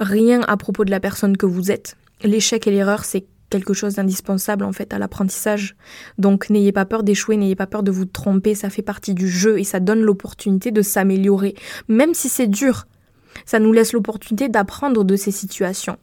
rien 0.00 0.42
à 0.42 0.56
propos 0.56 0.84
de 0.84 0.90
la 0.90 1.00
personne 1.00 1.36
que 1.36 1.46
vous 1.46 1.70
êtes. 1.70 1.96
L'échec 2.22 2.66
et 2.66 2.70
l'erreur, 2.70 3.04
c'est 3.04 3.26
quelque 3.50 3.72
chose 3.72 3.94
d'indispensable 3.94 4.64
en 4.64 4.72
fait 4.72 4.92
à 4.92 4.98
l'apprentissage. 4.98 5.76
Donc 6.18 6.50
n'ayez 6.50 6.72
pas 6.72 6.84
peur 6.84 7.02
d'échouer, 7.02 7.36
n'ayez 7.36 7.56
pas 7.56 7.66
peur 7.66 7.82
de 7.82 7.90
vous 7.90 8.04
tromper, 8.04 8.54
ça 8.54 8.70
fait 8.70 8.82
partie 8.82 9.14
du 9.14 9.28
jeu 9.28 9.58
et 9.58 9.64
ça 9.64 9.80
donne 9.80 10.02
l'opportunité 10.02 10.70
de 10.70 10.82
s'améliorer. 10.82 11.54
Même 11.88 12.14
si 12.14 12.28
c'est 12.28 12.46
dur, 12.46 12.86
ça 13.46 13.58
nous 13.58 13.72
laisse 13.72 13.92
l'opportunité 13.92 14.48
d'apprendre 14.48 15.04
de 15.04 15.16
ces 15.16 15.30
situations. 15.30 15.96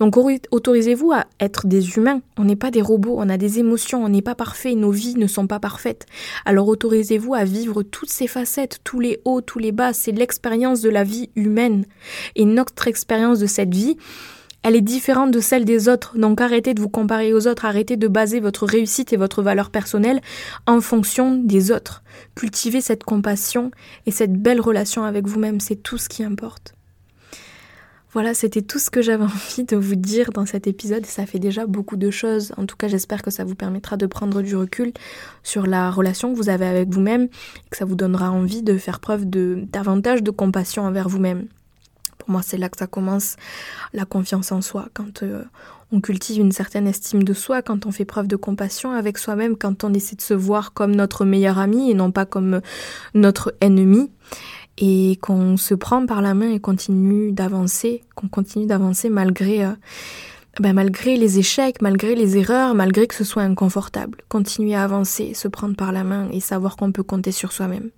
Donc 0.00 0.16
autorisez-vous 0.16 1.12
à 1.12 1.26
être 1.40 1.66
des 1.66 1.96
humains. 1.96 2.20
On 2.36 2.44
n'est 2.44 2.56
pas 2.56 2.70
des 2.70 2.82
robots, 2.82 3.16
on 3.18 3.28
a 3.28 3.36
des 3.36 3.58
émotions, 3.58 4.04
on 4.04 4.08
n'est 4.08 4.22
pas 4.22 4.34
parfait, 4.34 4.74
nos 4.74 4.90
vies 4.90 5.16
ne 5.16 5.26
sont 5.26 5.46
pas 5.46 5.60
parfaites. 5.60 6.06
Alors 6.44 6.68
autorisez-vous 6.68 7.34
à 7.34 7.44
vivre 7.44 7.82
toutes 7.82 8.10
ces 8.10 8.26
facettes, 8.26 8.78
tous 8.84 9.00
les 9.00 9.20
hauts, 9.24 9.40
tous 9.40 9.58
les 9.58 9.72
bas. 9.72 9.92
C'est 9.92 10.12
l'expérience 10.12 10.80
de 10.80 10.90
la 10.90 11.04
vie 11.04 11.30
humaine. 11.36 11.84
Et 12.34 12.44
notre 12.44 12.88
expérience 12.88 13.38
de 13.38 13.46
cette 13.46 13.74
vie, 13.74 13.96
elle 14.64 14.74
est 14.74 14.80
différente 14.80 15.30
de 15.30 15.40
celle 15.40 15.64
des 15.64 15.88
autres, 15.88 16.18
donc 16.18 16.40
arrêtez 16.40 16.74
de 16.74 16.80
vous 16.80 16.88
comparer 16.88 17.32
aux 17.32 17.46
autres, 17.46 17.64
arrêtez 17.64 17.96
de 17.96 18.08
baser 18.08 18.40
votre 18.40 18.66
réussite 18.66 19.12
et 19.12 19.16
votre 19.16 19.40
valeur 19.40 19.70
personnelle 19.70 20.20
en 20.66 20.80
fonction 20.80 21.36
des 21.36 21.70
autres. 21.70 22.02
Cultivez 22.34 22.80
cette 22.80 23.04
compassion 23.04 23.70
et 24.06 24.10
cette 24.10 24.34
belle 24.34 24.60
relation 24.60 25.04
avec 25.04 25.26
vous-même, 25.26 25.60
c'est 25.60 25.76
tout 25.76 25.96
ce 25.96 26.08
qui 26.08 26.24
importe. 26.24 26.74
Voilà, 28.12 28.32
c'était 28.32 28.62
tout 28.62 28.78
ce 28.78 28.90
que 28.90 29.02
j'avais 29.02 29.24
envie 29.52 29.64
de 29.64 29.76
vous 29.76 29.94
dire 29.94 30.30
dans 30.32 30.46
cet 30.46 30.66
épisode 30.66 31.04
ça 31.04 31.26
fait 31.26 31.38
déjà 31.38 31.66
beaucoup 31.66 31.96
de 31.96 32.10
choses. 32.10 32.52
En 32.56 32.66
tout 32.66 32.76
cas, 32.76 32.88
j'espère 32.88 33.22
que 33.22 33.30
ça 33.30 33.44
vous 33.44 33.54
permettra 33.54 33.96
de 33.96 34.06
prendre 34.06 34.42
du 34.42 34.56
recul 34.56 34.92
sur 35.42 35.66
la 35.66 35.90
relation 35.90 36.32
que 36.32 36.36
vous 36.36 36.48
avez 36.48 36.66
avec 36.66 36.88
vous-même 36.88 37.24
et 37.24 37.70
que 37.70 37.76
ça 37.76 37.84
vous 37.84 37.96
donnera 37.96 38.30
envie 38.30 38.62
de 38.62 38.78
faire 38.78 39.00
preuve 39.00 39.28
de 39.28 39.64
davantage 39.70 40.22
de 40.22 40.30
compassion 40.30 40.84
envers 40.84 41.08
vous-même. 41.08 41.46
Pour 42.18 42.30
moi, 42.30 42.42
c'est 42.42 42.58
là 42.58 42.68
que 42.68 42.78
ça 42.78 42.86
commence 42.86 43.36
la 43.92 44.04
confiance 44.04 44.52
en 44.52 44.60
soi, 44.60 44.88
quand 44.92 45.22
euh, 45.22 45.44
on 45.92 46.00
cultive 46.00 46.40
une 46.40 46.52
certaine 46.52 46.86
estime 46.86 47.22
de 47.22 47.32
soi, 47.32 47.62
quand 47.62 47.86
on 47.86 47.92
fait 47.92 48.04
preuve 48.04 48.26
de 48.26 48.36
compassion 48.36 48.90
avec 48.90 49.18
soi-même, 49.18 49.56
quand 49.56 49.84
on 49.84 49.94
essaie 49.94 50.16
de 50.16 50.20
se 50.20 50.34
voir 50.34 50.72
comme 50.72 50.94
notre 50.94 51.24
meilleur 51.24 51.58
ami 51.58 51.90
et 51.90 51.94
non 51.94 52.10
pas 52.10 52.26
comme 52.26 52.60
notre 53.14 53.54
ennemi 53.60 54.10
et 54.78 55.18
qu'on 55.20 55.56
se 55.56 55.74
prend 55.74 56.06
par 56.06 56.22
la 56.22 56.34
main 56.34 56.52
et 56.52 56.60
continue 56.60 57.32
d'avancer, 57.32 58.04
qu'on 58.14 58.28
continue 58.28 58.66
d'avancer 58.66 59.10
malgré, 59.10 59.64
euh, 59.64 59.72
ben 60.60 60.72
malgré 60.72 61.16
les 61.16 61.38
échecs, 61.38 61.82
malgré 61.82 62.14
les 62.14 62.36
erreurs, 62.36 62.74
malgré 62.74 63.08
que 63.08 63.14
ce 63.14 63.24
soit 63.24 63.42
inconfortable. 63.42 64.18
Continuer 64.28 64.76
à 64.76 64.84
avancer, 64.84 65.34
se 65.34 65.48
prendre 65.48 65.74
par 65.74 65.90
la 65.90 66.04
main 66.04 66.28
et 66.32 66.40
savoir 66.40 66.76
qu'on 66.76 66.92
peut 66.92 67.02
compter 67.02 67.32
sur 67.32 67.52
soi-même. 67.52 67.90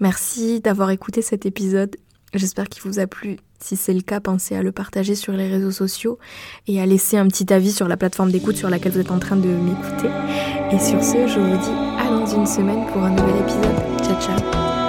Merci 0.00 0.60
d'avoir 0.60 0.90
écouté 0.90 1.20
cet 1.20 1.44
épisode. 1.44 1.94
J'espère 2.32 2.68
qu'il 2.68 2.82
vous 2.82 2.98
a 2.98 3.06
plu. 3.06 3.36
Si 3.58 3.76
c'est 3.76 3.92
le 3.92 4.00
cas, 4.00 4.20
pensez 4.20 4.56
à 4.56 4.62
le 4.62 4.72
partager 4.72 5.14
sur 5.14 5.34
les 5.34 5.48
réseaux 5.48 5.72
sociaux 5.72 6.18
et 6.66 6.80
à 6.80 6.86
laisser 6.86 7.18
un 7.18 7.26
petit 7.26 7.52
avis 7.52 7.72
sur 7.72 7.86
la 7.86 7.98
plateforme 7.98 8.30
d'écoute 8.30 8.56
sur 8.56 8.70
laquelle 8.70 8.92
vous 8.92 9.00
êtes 9.00 9.10
en 9.10 9.18
train 9.18 9.36
de 9.36 9.48
m'écouter. 9.48 10.08
Et 10.72 10.78
sur 10.78 11.02
ce, 11.04 11.26
je 11.26 11.38
vous 11.38 11.56
dis 11.58 11.98
à 11.98 12.08
dans 12.08 12.26
une 12.26 12.46
semaine 12.46 12.86
pour 12.86 13.02
un 13.02 13.10
nouvel 13.10 13.42
épisode. 13.42 13.76
Ciao 14.02 14.20
ciao 14.22 14.79